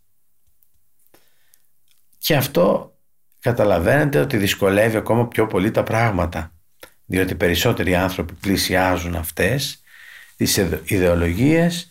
Και 2.18 2.36
αυτό 2.36 2.98
καταλαβαίνετε 3.40 4.20
ότι 4.20 4.38
δυσκολεύει 4.38 4.98
ακόμα 4.98 5.28
πιο 5.28 5.48
πολύ 5.48 5.72
τα 5.72 5.84
πράγματα. 5.84 6.54
Διότι 7.06 7.36
περισσότεροι 7.36 7.96
άνθρωποι 7.96 8.34
πλησιάζουν 8.34 9.16
αυτές 9.16 9.82
τις 10.36 10.58
ιδεολογίες, 10.84 11.90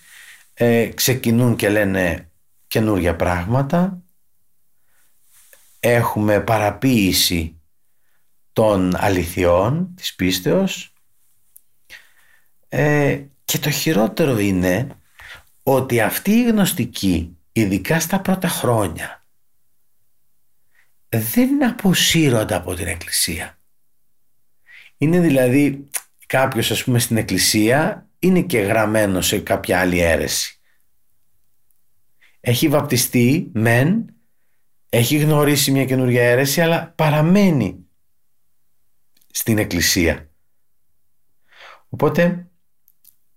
ε, 0.54 0.86
ξεκινούν 0.86 1.56
και 1.56 1.68
λένε 1.68 2.30
καινούργια 2.66 3.16
πράγματα, 3.16 4.02
έχουμε 5.80 6.40
παραποίηση 6.40 7.60
των 8.52 8.96
αληθιών 8.96 9.94
της 9.94 10.14
πίστεως 10.14 10.92
ε, 12.68 13.24
και 13.52 13.58
το 13.58 13.70
χειρότερο 13.70 14.38
είναι 14.38 14.88
ότι 15.62 16.00
αυτοί 16.00 16.30
οι 16.30 16.44
γνωστικοί 16.44 17.36
ειδικά 17.52 18.00
στα 18.00 18.20
πρώτα 18.20 18.48
χρόνια 18.48 19.26
δεν 21.08 21.64
αποσύρονται 21.64 22.54
από 22.54 22.74
την 22.74 22.86
εκκλησία 22.86 23.58
είναι 24.96 25.20
δηλαδή 25.20 25.88
κάποιος 26.26 26.70
ας 26.70 26.84
πούμε 26.84 26.98
στην 26.98 27.16
εκκλησία 27.16 28.08
είναι 28.18 28.42
και 28.42 28.58
γραμμένος 28.58 29.26
σε 29.26 29.38
κάποια 29.38 29.80
άλλη 29.80 29.98
αίρεση 29.98 30.60
έχει 32.40 32.68
βαπτιστεί 32.68 33.50
μεν 33.52 34.14
έχει 34.88 35.16
γνωρίσει 35.16 35.70
μια 35.70 35.84
καινούργια 35.84 36.22
αίρεση 36.22 36.60
αλλά 36.60 36.92
παραμένει 36.96 37.86
στην 39.30 39.58
εκκλησία. 39.58 40.30
Οπότε 41.88 42.51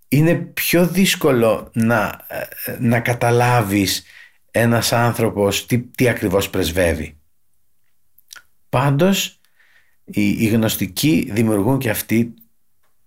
είναι 0.08 0.36
πιο 0.36 0.88
δύσκολο 0.88 1.70
να, 1.74 2.26
ε, 2.28 2.78
να 2.80 3.00
καταλάβεις 3.00 4.04
ένας 4.52 4.94
άνθρωπος 4.94 5.66
τι, 5.66 5.80
τι 5.80 6.10
ακριβώς 6.10 6.50
πρεσβεύει. 6.50 7.18
Πάντως 8.70 9.40
οι, 10.04 10.30
οι 10.30 10.48
γνωστικοί 10.48 11.30
δημιουργούν 11.32 11.80
και 11.80 11.90
αυτοί 11.90 12.34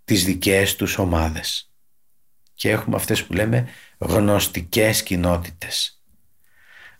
τις 0.05 0.25
δικές 0.25 0.77
τους 0.77 0.99
ομάδες. 0.99 1.73
Και 2.55 2.71
έχουμε 2.71 2.97
αυτές 2.97 3.25
που 3.25 3.33
λέμε 3.33 3.69
γνωστικές 3.99 5.03
κοινότητες. 5.03 6.03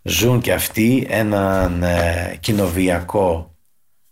Ζουν 0.01 0.41
και 0.41 0.53
αυτοί 0.53 1.05
έναν 1.09 1.83
ε, 1.83 2.37
κοινοβιακό 2.39 3.55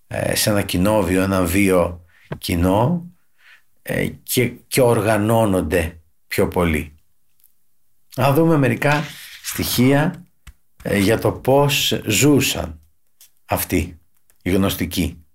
ε, 0.08 0.36
σε 0.36 0.50
ένα 0.50 0.62
κοινόβιο, 0.62 1.22
ένα 1.22 1.44
βίο 1.44 2.06
κοινό 2.38 3.06
ε, 3.06 3.17
και, 4.24 4.48
και 4.48 4.82
οργανώνονται 4.82 6.02
πιο 6.28 6.48
πολύ. 6.48 6.96
Να 8.16 8.34
δούμε 8.34 8.58
μερικά 8.58 9.04
στοιχεία 9.44 10.26
ε, 10.84 10.98
για 10.98 11.20
το 11.20 11.32
πώς 11.32 12.02
ζούσαν 12.06 12.82
αυτοί 13.46 14.00
οι 14.42 14.50
γνωστικοί. 14.50 15.26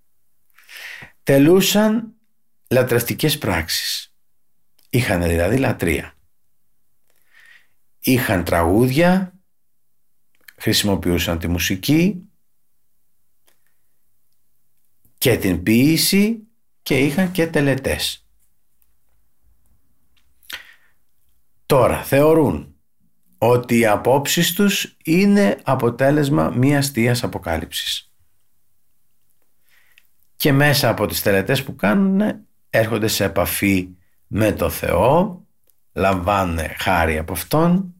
Τελούσαν 1.23 2.13
λατρευτικές 2.71 3.39
πράξεις. 3.39 4.15
Είχαν 4.91 5.23
δηλαδή 5.23 5.57
λατρεία. 5.57 6.15
Είχαν 7.99 8.45
τραγούδια, 8.45 9.33
χρησιμοποιούσαν 10.57 11.39
τη 11.39 11.49
μουσική, 11.49 12.27
και 15.23 15.37
την 15.37 15.63
ποίηση 15.63 16.47
και 16.83 16.99
είχαν 16.99 17.33
και 17.33 17.47
τελετές. 17.47 18.22
Τώρα 21.73 22.03
θεωρούν 22.03 22.75
ότι 23.39 23.79
οι 23.79 23.87
απόψεις 23.87 24.53
τους 24.53 24.97
είναι 25.05 25.61
αποτέλεσμα 25.63 26.51
μία 26.51 26.79
αστείας 26.79 27.23
αποκάλυψης. 27.23 28.13
Και 30.37 30.53
μέσα 30.53 30.89
από 30.89 31.07
τις 31.07 31.23
τελετές 31.23 31.63
που 31.63 31.77
κάνουν 31.77 32.47
έρχονται 32.71 33.09
σε 33.09 33.25
επαφή 33.25 33.89
με 34.27 34.53
το 34.53 34.71
Θεό, 34.71 35.43
λαμβάνουν 35.93 36.59
χάρη 36.79 37.19
από 37.19 37.33
Αυτόν 37.33 37.95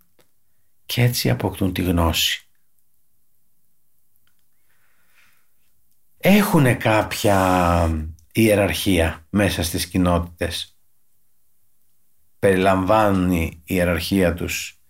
και 0.87 1.03
έτσι 1.03 1.31
αποκτούν 1.31 1.73
τη 1.73 1.83
γνώση. 1.83 2.49
έχουν 6.19 6.77
κάποια 6.79 8.11
ιεραρχία 8.33 9.27
μέσα 9.31 9.63
στις 9.63 9.87
κοινότητες; 9.87 10.72
Περιλαμβάνουν 12.43 13.31
η 13.31 13.63
ιεραρχία 13.65 14.35
τους 14.35 14.81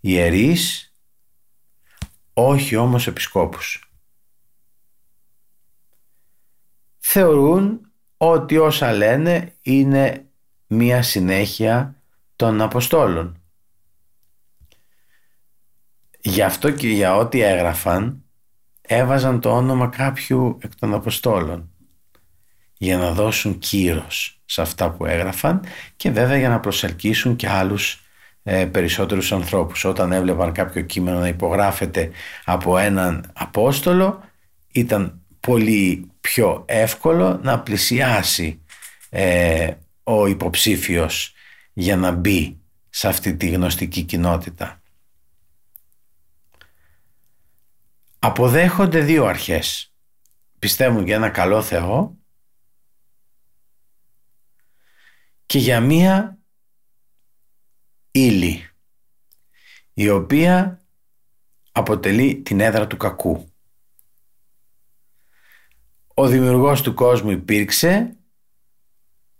ιερείς, 0.00 0.94
όχι 2.32 2.76
όμως 2.76 3.06
επισκόπους. 3.06 3.92
Θεωρούν 6.98 7.92
ότι 8.16 8.56
όσα 8.56 8.92
λένε 8.92 9.54
είναι 9.62 10.30
μία 10.66 11.02
συνέχεια 11.02 12.02
των 12.36 12.60
Αποστόλων. 12.60 13.42
Γι' 16.20 16.42
αυτό 16.42 16.70
και 16.70 16.88
για 16.88 17.16
ό,τι 17.16 17.40
έγραφαν 17.40 18.24
έβαζαν 18.80 19.40
το 19.40 19.56
όνομα 19.56 19.88
κάποιου 19.88 20.58
εκ 20.62 20.74
των 20.74 20.94
Αποστόλων 20.94 21.70
για 22.76 22.96
να 22.96 23.12
δώσουν 23.12 23.58
κύρος 23.58 24.41
σε 24.52 24.62
αυτά 24.62 24.90
που 24.90 25.06
έγραφαν 25.06 25.64
και 25.96 26.10
βέβαια 26.10 26.38
για 26.38 26.48
να 26.48 26.60
προσελκύσουν 26.60 27.36
και 27.36 27.48
άλλους 27.48 28.02
ε, 28.42 28.64
περισσότερους 28.64 29.32
ανθρώπους. 29.32 29.84
Όταν 29.84 30.12
έβλεπαν 30.12 30.52
κάποιο 30.52 30.82
κείμενο 30.82 31.18
να 31.18 31.28
υπογράφεται 31.28 32.10
από 32.44 32.78
έναν 32.78 33.30
Απόστολο 33.32 34.24
ήταν 34.72 35.20
πολύ 35.40 36.10
πιο 36.20 36.64
εύκολο 36.66 37.40
να 37.42 37.60
πλησιάσει 37.60 38.60
ε, 39.10 39.70
ο 40.02 40.26
υποψήφιος 40.26 41.34
για 41.72 41.96
να 41.96 42.10
μπει 42.10 42.56
σε 42.90 43.08
αυτή 43.08 43.34
τη 43.34 43.48
γνωστική 43.48 44.02
κοινότητα. 44.02 44.82
αποδέχονται 48.24 49.00
δύο 49.00 49.24
αρχές. 49.24 49.92
Πιστεύουν 50.58 51.04
για 51.04 51.16
ένα 51.16 51.28
καλό 51.28 51.62
Θεό 51.62 52.16
και 55.52 55.58
για 55.58 55.80
μία 55.80 56.38
ύλη 58.10 58.68
η 59.94 60.08
οποία 60.08 60.80
αποτελεί 61.72 62.36
την 62.36 62.60
έδρα 62.60 62.86
του 62.86 62.96
κακού. 62.96 63.52
Ο 66.14 66.26
δημιουργός 66.26 66.82
του 66.82 66.94
κόσμου 66.94 67.30
υπήρξε 67.30 68.16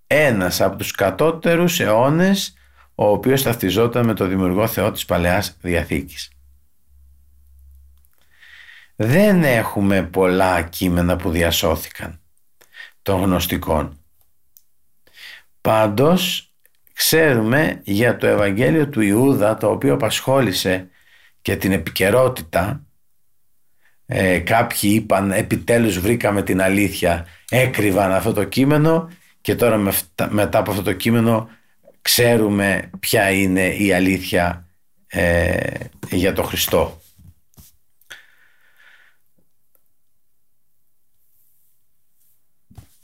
ένας 0.07 0.61
από 0.61 0.77
τους 0.77 0.91
κατώτερους 0.91 1.81
αιώνες 1.81 2.55
ο 2.95 3.07
οποίος 3.07 3.43
ταυτιζόταν 3.43 4.07
με 4.07 4.15
το 4.15 4.27
δημιουργό 4.27 4.67
Θεό 4.67 4.93
της 4.93 5.05
Παλαιάς 5.05 5.57
Διαθήκης. 5.61 6.31
Δεν 8.97 9.45
έχουμε 9.45 10.03
πολλά 10.03 10.63
κείμενα 10.63 11.17
που 11.17 11.31
διασώθηκαν 11.31 12.21
των 13.03 13.21
γνωστικών. 13.21 14.02
Πάντως 15.63 16.53
ξέρουμε 16.93 17.81
για 17.85 18.17
το 18.17 18.27
Ευαγγέλιο 18.27 18.89
του 18.89 19.01
Ιούδα 19.01 19.57
το 19.57 19.71
οποίο 19.71 19.95
απασχόλησε 19.95 20.89
και 21.43 21.57
την 21.57 21.73
επικαιρότητα 21.73 22.87
ε, 24.07 24.39
κάποιοι 24.39 24.91
είπαν 24.95 25.31
επιτέλους 25.31 25.99
βρήκαμε 25.99 26.43
την 26.43 26.63
αλήθεια 26.63 27.27
έκρυβαν 27.49 28.13
αυτό 28.13 28.33
το 28.33 28.45
κείμενο 28.45 29.09
και 29.41 29.55
τώρα 29.55 29.93
μετά 30.31 30.59
από 30.59 30.71
αυτό 30.71 30.83
το 30.83 30.93
κείμενο 30.93 31.49
ξέρουμε 32.03 32.91
ποια 33.01 33.31
είναι 33.31 33.67
η 33.67 33.93
αλήθεια 33.93 34.67
ε, 35.07 35.75
για 36.11 36.33
το 36.33 36.43
Χριστό. 36.43 37.01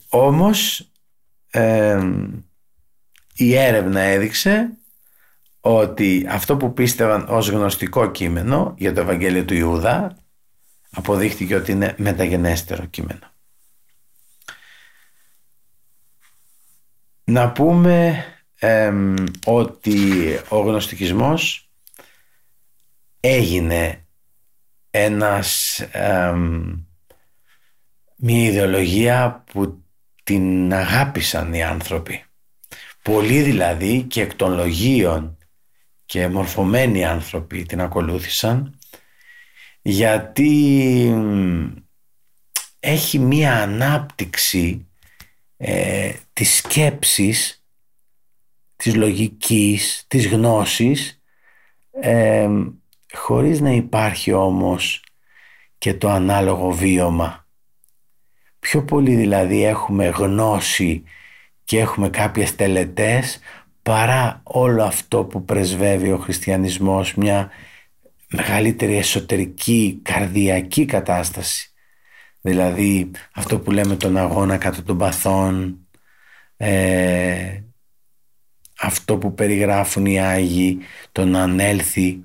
Όμως 0.09 0.91
η 3.39 3.55
έρευνα 3.57 4.01
έδειξε 4.01 4.71
ότι 5.61 6.27
αυτό 6.29 6.57
που 6.57 6.73
πίστευαν 6.73 7.27
ως 7.29 7.49
γνωστικό 7.49 8.11
κείμενο 8.11 8.75
για 8.79 8.93
το 8.93 9.01
Ευαγγέλιο 9.01 9.45
του 9.45 9.55
Ιούδα 9.55 10.17
αποδείχτηκε 10.91 11.55
ότι 11.55 11.73
είναι 11.73 11.95
μεταγενέστερο 11.99 12.85
κείμενο. 12.85 13.33
Να 17.25 17.53
πούμε 17.53 18.25
ότι 19.45 19.99
ο 20.49 20.61
γνωστικισμός 20.61 21.71
έγινε 23.21 24.07
ένας 24.91 25.81
μια 28.17 28.45
ιδεολογία 28.45 29.45
που 29.53 29.85
την 30.25 30.73
αγάπησαν 30.73 31.55
οι 31.55 31.63
άνθρωποι. 31.63 32.23
Πολλοί 33.09 33.43
δηλαδή 33.43 34.03
και 34.03 34.21
εκ 34.21 34.35
των 34.35 34.55
λογίων 34.55 35.39
και 36.07 36.29
μορφωμένοι 36.29 37.05
άνθρωποι 37.05 37.63
την 37.63 37.81
ακολούθησαν 37.81 38.79
γιατί 39.83 41.15
έχει 42.81 43.19
μία 43.19 43.63
ανάπτυξη 43.63 44.87
ε, 45.57 46.13
της 46.33 46.57
σκέψης, 46.57 47.65
της 48.77 48.95
λογικής, 48.95 50.05
της 50.09 50.27
γνώσης 50.27 51.23
ε, 51.91 52.49
χωρίς 53.13 53.61
να 53.61 53.71
υπάρχει 53.71 54.33
όμως 54.33 55.05
και 55.79 55.95
το 55.95 56.09
ανάλογο 56.09 56.71
βίωμα. 56.71 57.47
Πιο 58.59 58.85
πολύ 58.85 59.15
δηλαδή 59.15 59.65
έχουμε 59.65 60.07
γνώση 60.07 61.05
και 61.69 61.79
έχουμε 61.79 62.09
κάποιες 62.11 62.55
τελετές 62.55 63.39
παρά 63.83 64.41
όλο 64.43 64.83
αυτό 64.83 65.25
που 65.25 65.45
πρεσβεύει 65.45 66.13
ο 66.13 66.19
χριστιανισμός 66.19 67.15
μια 67.15 67.51
μεγαλύτερη 68.29 68.97
εσωτερική 68.97 70.01
καρδιακή 70.03 70.85
κατάσταση. 70.85 71.73
Δηλαδή 72.41 73.11
αυτό 73.35 73.59
που 73.59 73.71
λέμε 73.71 73.97
τον 73.97 74.17
αγώνα 74.17 74.57
κατά 74.57 74.83
των 74.83 74.99
παθών 74.99 75.79
ε, 76.57 77.61
αυτό 78.81 79.19
που 79.19 79.35
περιγράφουν 79.35 80.07
οι 80.07 80.21
Άγιοι 80.21 80.79
το 81.13 81.25
να 81.25 81.43
ανέλθει 81.43 82.23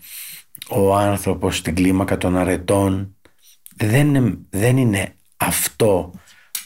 ο 0.70 0.96
άνθρωπος 0.96 1.58
στην 1.58 1.76
κλίμακα 1.76 2.18
των 2.18 2.38
αρετών 2.38 3.16
δεν 3.76 4.16
είναι, 4.16 4.38
δεν 4.50 4.78
είναι 4.78 5.16
αυτό 5.38 6.14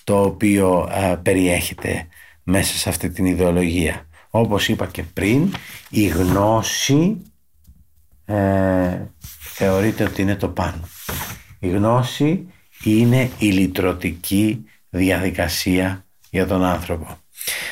το 0.03 0.21
οποίο 0.21 0.89
περιέχεται 1.23 2.07
μέσα 2.49 2.77
σε 2.77 2.89
αυτή 2.89 3.09
την 3.09 3.25
ιδεολογία. 3.25 4.07
Όπως 4.29 4.67
είπα 4.67 4.87
και 4.87 5.03
πριν, 5.03 5.53
η 5.89 6.07
γνώση 6.07 7.21
ε, 8.25 9.01
θεωρείται 9.39 10.03
ότι 10.03 10.21
είναι 10.21 10.35
το 10.35 10.49
πάνω. 10.49 10.87
Η 11.59 11.67
γνώση 11.67 12.47
είναι 12.83 13.31
η 13.39 13.45
λυτρωτική 13.45 14.65
διαδικασία 14.89 16.05
για 16.29 16.47
τον 16.47 16.63
άνθρωπο. 16.63 17.17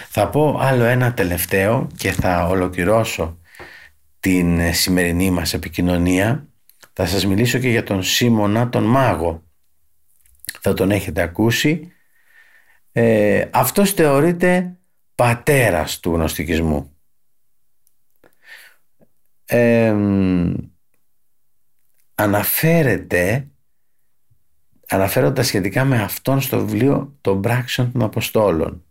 Θα 0.09 0.29
πω 0.29 0.57
άλλο 0.61 0.83
ένα 0.83 1.13
τελευταίο 1.13 1.87
και 1.97 2.11
θα 2.11 2.47
ολοκληρώσω 2.47 3.37
την 4.19 4.73
σημερινή 4.73 5.31
μας 5.31 5.53
επικοινωνία. 5.53 6.47
Θα 6.93 7.05
σας 7.05 7.25
μιλήσω 7.25 7.57
και 7.57 7.69
για 7.69 7.83
τον 7.83 8.03
Σίμωνα 8.03 8.69
τον 8.69 8.83
Μάγο. 8.83 9.43
Θα 10.61 10.73
τον 10.73 10.91
έχετε 10.91 11.21
ακούσει 11.21 11.89
ε, 12.97 13.49
αυτός 13.51 13.93
θεωρείται 13.93 14.77
πατέρας 15.15 15.99
του 15.99 16.11
γνωστικισμού. 16.11 16.97
Ε, 19.45 19.95
αναφέρεται 22.15 23.47
αναφέροντα 24.87 25.43
σχετικά 25.43 25.85
με 25.85 26.01
αυτόν 26.01 26.41
στο 26.41 26.65
βιβλίο 26.65 27.17
των 27.21 27.41
πράξεων 27.41 27.91
των 27.91 28.01
Αποστόλων. 28.01 28.85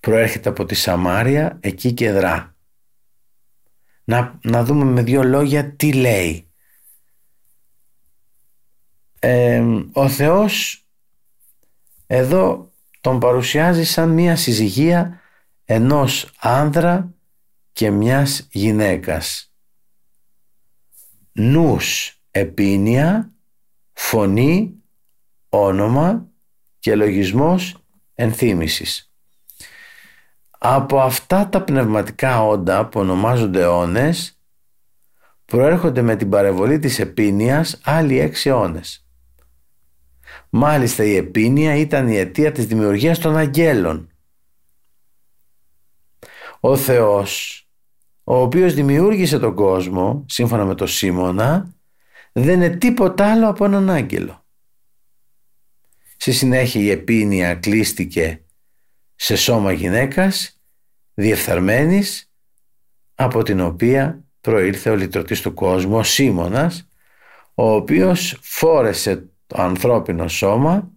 Προέρχεται 0.00 0.48
από 0.48 0.64
τη 0.64 0.74
Σαμάρια, 0.74 1.58
εκεί 1.60 1.92
και 1.92 2.12
δρά. 2.12 2.56
Να, 4.04 4.38
να 4.42 4.64
δούμε 4.64 4.84
με 4.84 5.02
δύο 5.02 5.22
λόγια 5.22 5.72
τι 5.72 5.92
λέει. 5.92 6.50
Ε, 9.18 9.64
ο 9.92 10.08
Θεός 10.08 10.85
εδώ 12.06 12.70
τον 13.00 13.18
παρουσιάζει 13.18 13.84
σαν 13.84 14.10
μια 14.10 14.36
συζυγία 14.36 15.20
ενός 15.64 16.30
άνδρα 16.38 17.14
και 17.72 17.90
μιας 17.90 18.48
γυναίκας. 18.50 19.52
Νους 21.32 22.18
επίνεια, 22.30 23.30
φωνή, 23.92 24.74
όνομα 25.48 26.26
και 26.78 26.94
λογισμός 26.94 27.76
ενθύμησης. 28.14 29.10
Από 30.58 31.00
αυτά 31.00 31.48
τα 31.48 31.62
πνευματικά 31.62 32.42
όντα 32.42 32.86
που 32.86 33.00
ονομάζονται 33.00 33.60
αιώνες 33.60 34.38
προέρχονται 35.44 36.02
με 36.02 36.16
την 36.16 36.30
παρεβολή 36.30 36.78
της 36.78 36.98
επίνειας 36.98 37.80
άλλοι 37.84 38.18
έξι 38.18 38.48
αιώνες. 38.48 39.05
Μάλιστα 40.50 41.04
η 41.04 41.16
επίνεια 41.16 41.76
ήταν 41.76 42.08
η 42.08 42.16
αιτία 42.16 42.52
της 42.52 42.66
δημιουργίας 42.66 43.18
των 43.18 43.36
αγγέλων. 43.36 44.10
Ο 46.60 46.76
Θεός, 46.76 47.60
ο 48.24 48.36
οποίος 48.36 48.74
δημιούργησε 48.74 49.38
τον 49.38 49.54
κόσμο, 49.54 50.24
σύμφωνα 50.28 50.64
με 50.64 50.74
το 50.74 50.86
Σίμωνα, 50.86 51.74
δεν 52.32 52.54
είναι 52.54 52.76
τίποτα 52.76 53.30
άλλο 53.32 53.48
από 53.48 53.64
έναν 53.64 53.90
άγγελο. 53.90 54.44
Στη 56.16 56.32
συνέχεια 56.32 56.80
η 56.80 56.90
επίνεια 56.90 57.54
κλείστηκε 57.54 58.44
σε 59.14 59.36
σώμα 59.36 59.72
γυναίκας, 59.72 60.60
διεφθαρμένης, 61.14 62.30
από 63.14 63.42
την 63.42 63.60
οποία 63.60 64.24
προήλθε 64.40 64.90
ο 64.90 64.96
λυτρωτής 64.96 65.40
του 65.40 65.54
κόσμου, 65.54 65.96
ο 65.96 66.02
Σίμωνας, 66.02 66.88
ο 67.54 67.72
οποίος 67.72 68.38
φόρεσε 68.42 69.28
το 69.46 69.62
ανθρώπινο 69.62 70.28
σώμα 70.28 70.90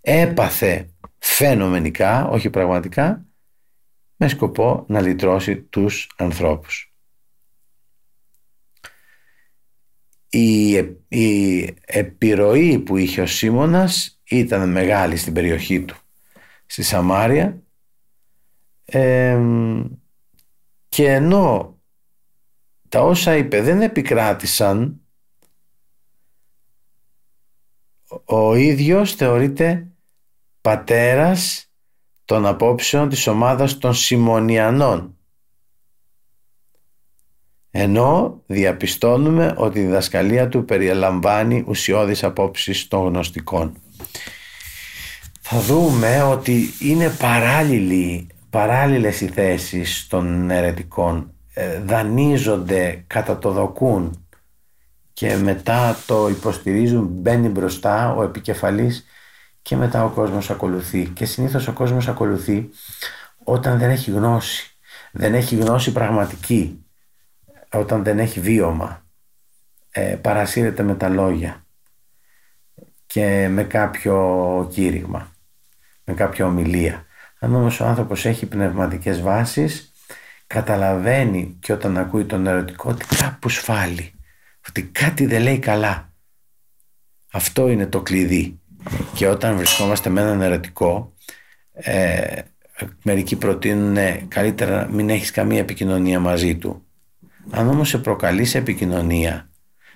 έπαθε 0.00 0.88
φαινομενικά, 1.18 2.28
όχι 2.28 2.50
πραγματικά, 2.50 3.24
με 4.16 4.28
σκοπό 4.28 4.84
να 4.88 5.00
λυτρώσει 5.00 5.62
τους 5.62 6.10
ανθρώπους. 6.16 6.94
Η, 10.28 10.72
η 11.08 11.64
επιρροή 11.84 12.78
που 12.78 12.96
είχε 12.96 13.20
ο 13.20 13.26
Σίμωνας 13.26 14.20
ήταν 14.24 14.70
μεγάλη 14.70 15.16
στην 15.16 15.32
περιοχή 15.32 15.84
του, 15.84 15.96
στη 16.66 16.82
Σαμάρια 16.82 17.62
και 20.88 21.12
ενώ 21.12 21.78
τα 22.88 23.02
όσα 23.02 23.36
είπε 23.36 23.62
δεν 23.62 23.82
επικράτησαν 23.82 25.03
ο 28.24 28.54
ίδιος 28.54 29.14
θεωρείται 29.14 29.86
πατέρας 30.60 31.68
των 32.24 32.46
απόψεων 32.46 33.08
της 33.08 33.26
ομάδας 33.26 33.78
των 33.78 33.94
Σιμωνιανών. 33.94 35.14
ενώ 37.76 38.42
διαπιστώνουμε 38.46 39.54
ότι 39.56 39.78
η 39.78 39.82
διδασκαλία 39.82 40.48
του 40.48 40.64
περιλαμβάνει 40.64 41.64
ουσιώδεις 41.66 42.24
απόψεις 42.24 42.88
των 42.88 43.08
γνωστικών. 43.08 43.76
Θα 45.40 45.60
δούμε 45.60 46.22
ότι 46.22 46.68
είναι 46.80 47.08
παράλληλοι, 47.08 48.26
παράλληλες 48.50 49.20
οι 49.20 49.26
θέσεις 49.26 50.06
των 50.06 50.50
αιρετικών. 50.50 51.32
Ε, 51.54 51.80
δανείζονται, 51.80 53.04
κατά 53.06 53.38
το 53.38 53.50
δοκούν 53.50 54.23
και 55.24 55.36
μετά 55.36 55.96
το 56.06 56.28
υποστηρίζουν, 56.28 57.06
μπαίνει 57.06 57.48
μπροστά 57.48 58.14
ο 58.14 58.22
επικεφαλής 58.22 59.04
και 59.62 59.76
μετά 59.76 60.04
ο 60.04 60.08
κόσμος 60.08 60.50
ακολουθεί. 60.50 61.06
Και 61.06 61.24
συνήθως 61.24 61.68
ο 61.68 61.72
κόσμος 61.72 62.08
ακολουθεί 62.08 62.70
όταν 63.44 63.78
δεν 63.78 63.90
έχει 63.90 64.10
γνώση. 64.10 64.76
Δεν 65.12 65.34
έχει 65.34 65.56
γνώση 65.56 65.92
πραγματική 65.92 66.84
όταν 67.72 68.02
δεν 68.02 68.18
έχει 68.18 68.40
βίωμα 68.40 69.04
ε, 69.90 70.00
παρασύρεται 70.00 70.82
με 70.82 70.94
τα 70.94 71.08
λόγια 71.08 71.62
και 73.06 73.48
με 73.48 73.64
κάποιο 73.64 74.68
κήρυγμα, 74.72 75.32
με 76.04 76.14
κάποια 76.14 76.46
ομιλία. 76.46 77.06
Αν 77.38 77.54
όμως 77.54 77.80
ο 77.80 77.86
άνθρωπος 77.86 78.26
έχει 78.26 78.46
πνευματικές 78.46 79.20
βάσεις 79.20 79.92
καταλαβαίνει 80.46 81.56
και 81.60 81.72
όταν 81.72 81.98
ακούει 81.98 82.24
τον 82.24 82.46
ερωτικό 82.46 82.90
ότι 82.90 83.04
κάπου 83.16 83.48
σφάλει, 83.48 84.13
ότι 84.68 84.82
κάτι 84.82 85.26
δεν 85.26 85.42
λέει 85.42 85.58
καλά. 85.58 86.12
Αυτό 87.32 87.68
είναι 87.68 87.86
το 87.86 88.02
κλειδί. 88.02 88.60
Και 89.14 89.28
όταν 89.28 89.56
βρισκόμαστε 89.56 90.10
με 90.10 90.20
έναν 90.20 90.40
ερωτικό, 90.40 91.14
ε, 91.72 92.42
μερικοί 93.02 93.36
προτείνουν 93.36 94.28
καλύτερα 94.28 94.88
μην 94.88 95.10
έχεις 95.10 95.30
καμία 95.30 95.58
επικοινωνία 95.58 96.20
μαζί 96.20 96.56
του 96.56 96.84
αν 97.50 97.68
όμως 97.68 97.88
σε 97.88 97.98
προκαλείς 97.98 98.50
σε 98.50 98.58
επικοινωνία, 98.58 99.50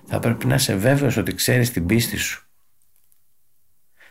θα 0.06 0.18
πρέπει 0.18 0.46
να 0.46 0.54
είσαι 0.54 0.74
βέβαιος 0.74 1.16
ότι 1.16 1.34
ξέρεις 1.34 1.70
την 1.70 1.86
πίστη 1.86 2.16
σου. 2.16 2.48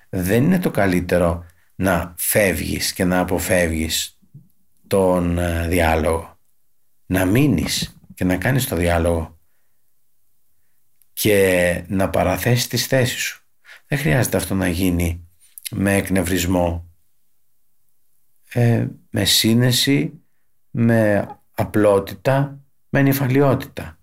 Δεν 0.09 0.43
είναι 0.43 0.59
το 0.59 0.71
καλύτερο 0.71 1.45
να 1.75 2.15
φεύγεις 2.17 2.93
και 2.93 3.03
να 3.03 3.19
αποφεύγεις 3.19 4.19
τον 4.87 5.37
ε, 5.37 5.67
διάλογο. 5.67 6.37
Να 7.05 7.25
μείνεις 7.25 7.97
και 8.13 8.23
να 8.23 8.37
κάνεις 8.37 8.67
το 8.67 8.75
διάλογο 8.75 9.36
και 11.19 11.83
να 11.87 12.09
παραθέσεις 12.09 12.67
τις 12.67 12.87
θέσεις 12.87 13.21
σου. 13.21 13.43
Δεν 13.87 13.99
χρειάζεται 13.99 14.37
αυτό 14.37 14.55
να 14.55 14.67
γίνει 14.67 15.27
με 15.71 15.93
εκνευρισμό, 15.95 16.89
ε, 18.53 18.87
με 19.09 19.25
σύνεση, 19.25 20.13
με 20.69 21.27
απλότητα 21.51 22.59
με 22.89 23.01
νυφαλιότητα. 23.01 23.99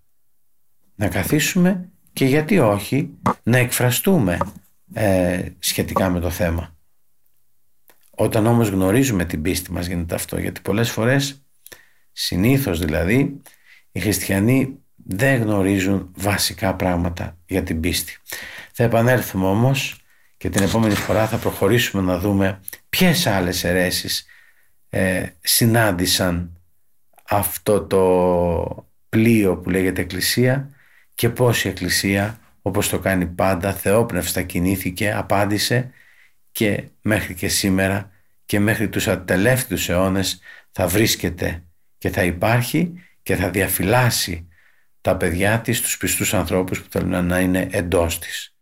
Να 0.95 1.07
καθίσουμε 1.07 1.89
και 2.13 2.25
γιατί 2.25 2.59
όχι 2.59 3.09
να 3.43 3.57
εκφραστούμε 3.57 4.37
ε, 4.93 5.49
σχετικά 5.59 6.09
με 6.09 6.19
το 6.19 6.29
θέμα. 6.29 6.75
Όταν 8.09 8.45
όμως 8.45 8.67
γνωρίζουμε 8.67 9.25
την 9.25 9.41
πίστη 9.41 9.71
μας 9.71 9.85
γίνεται 9.85 10.15
αυτό 10.15 10.39
γιατί 10.39 10.61
πολλές 10.61 10.91
φορές 10.91 11.45
συνήθως 12.11 12.79
δηλαδή 12.79 13.41
οι 13.91 13.99
χριστιανοί 13.99 14.84
δεν 15.07 15.41
γνωρίζουν 15.41 16.11
βασικά 16.15 16.75
πράγματα 16.75 17.37
για 17.45 17.63
την 17.63 17.79
πίστη. 17.79 18.17
Θα 18.71 18.83
επανέλθουμε 18.83 19.45
όμως 19.45 19.99
και 20.37 20.49
την 20.49 20.63
επόμενη 20.63 20.95
φορά 20.95 21.27
θα 21.27 21.37
προχωρήσουμε 21.37 22.03
να 22.03 22.19
δούμε 22.19 22.59
ποιες 22.89 23.27
άλλες 23.27 23.63
αιρέσεις 23.63 24.25
ε, 24.89 25.25
συνάντησαν 25.41 26.61
αυτό 27.29 27.81
το 27.81 28.89
πλοίο 29.09 29.57
που 29.57 29.69
λέγεται 29.69 30.01
Εκκλησία 30.01 30.69
και 31.15 31.29
πώς 31.29 31.65
η 31.65 31.67
Εκκλησία 31.67 32.39
όπως 32.61 32.89
το 32.89 32.99
κάνει 32.99 33.25
πάντα 33.25 33.73
θεόπνευστα 33.73 34.41
κινήθηκε, 34.41 35.13
απάντησε 35.13 35.91
και 36.51 36.83
μέχρι 37.01 37.33
και 37.33 37.47
σήμερα 37.47 38.11
και 38.45 38.59
μέχρι 38.59 38.89
τους 38.89 39.07
ατελεύτους 39.07 39.89
αιώνες 39.89 40.39
θα 40.71 40.87
βρίσκεται 40.87 41.63
και 41.97 42.09
θα 42.09 42.23
υπάρχει 42.23 42.93
και 43.23 43.35
θα 43.35 43.49
διαφυλάσει 43.49 44.47
τα 45.05 45.17
παιδιά 45.17 45.61
της, 45.61 45.81
τους 45.81 45.97
πιστούς 45.97 46.33
ανθρώπους 46.33 46.81
που 46.81 46.87
θέλουν 46.89 47.25
να 47.25 47.39
είναι 47.39 47.67
εντός 47.71 48.19
της. 48.19 48.54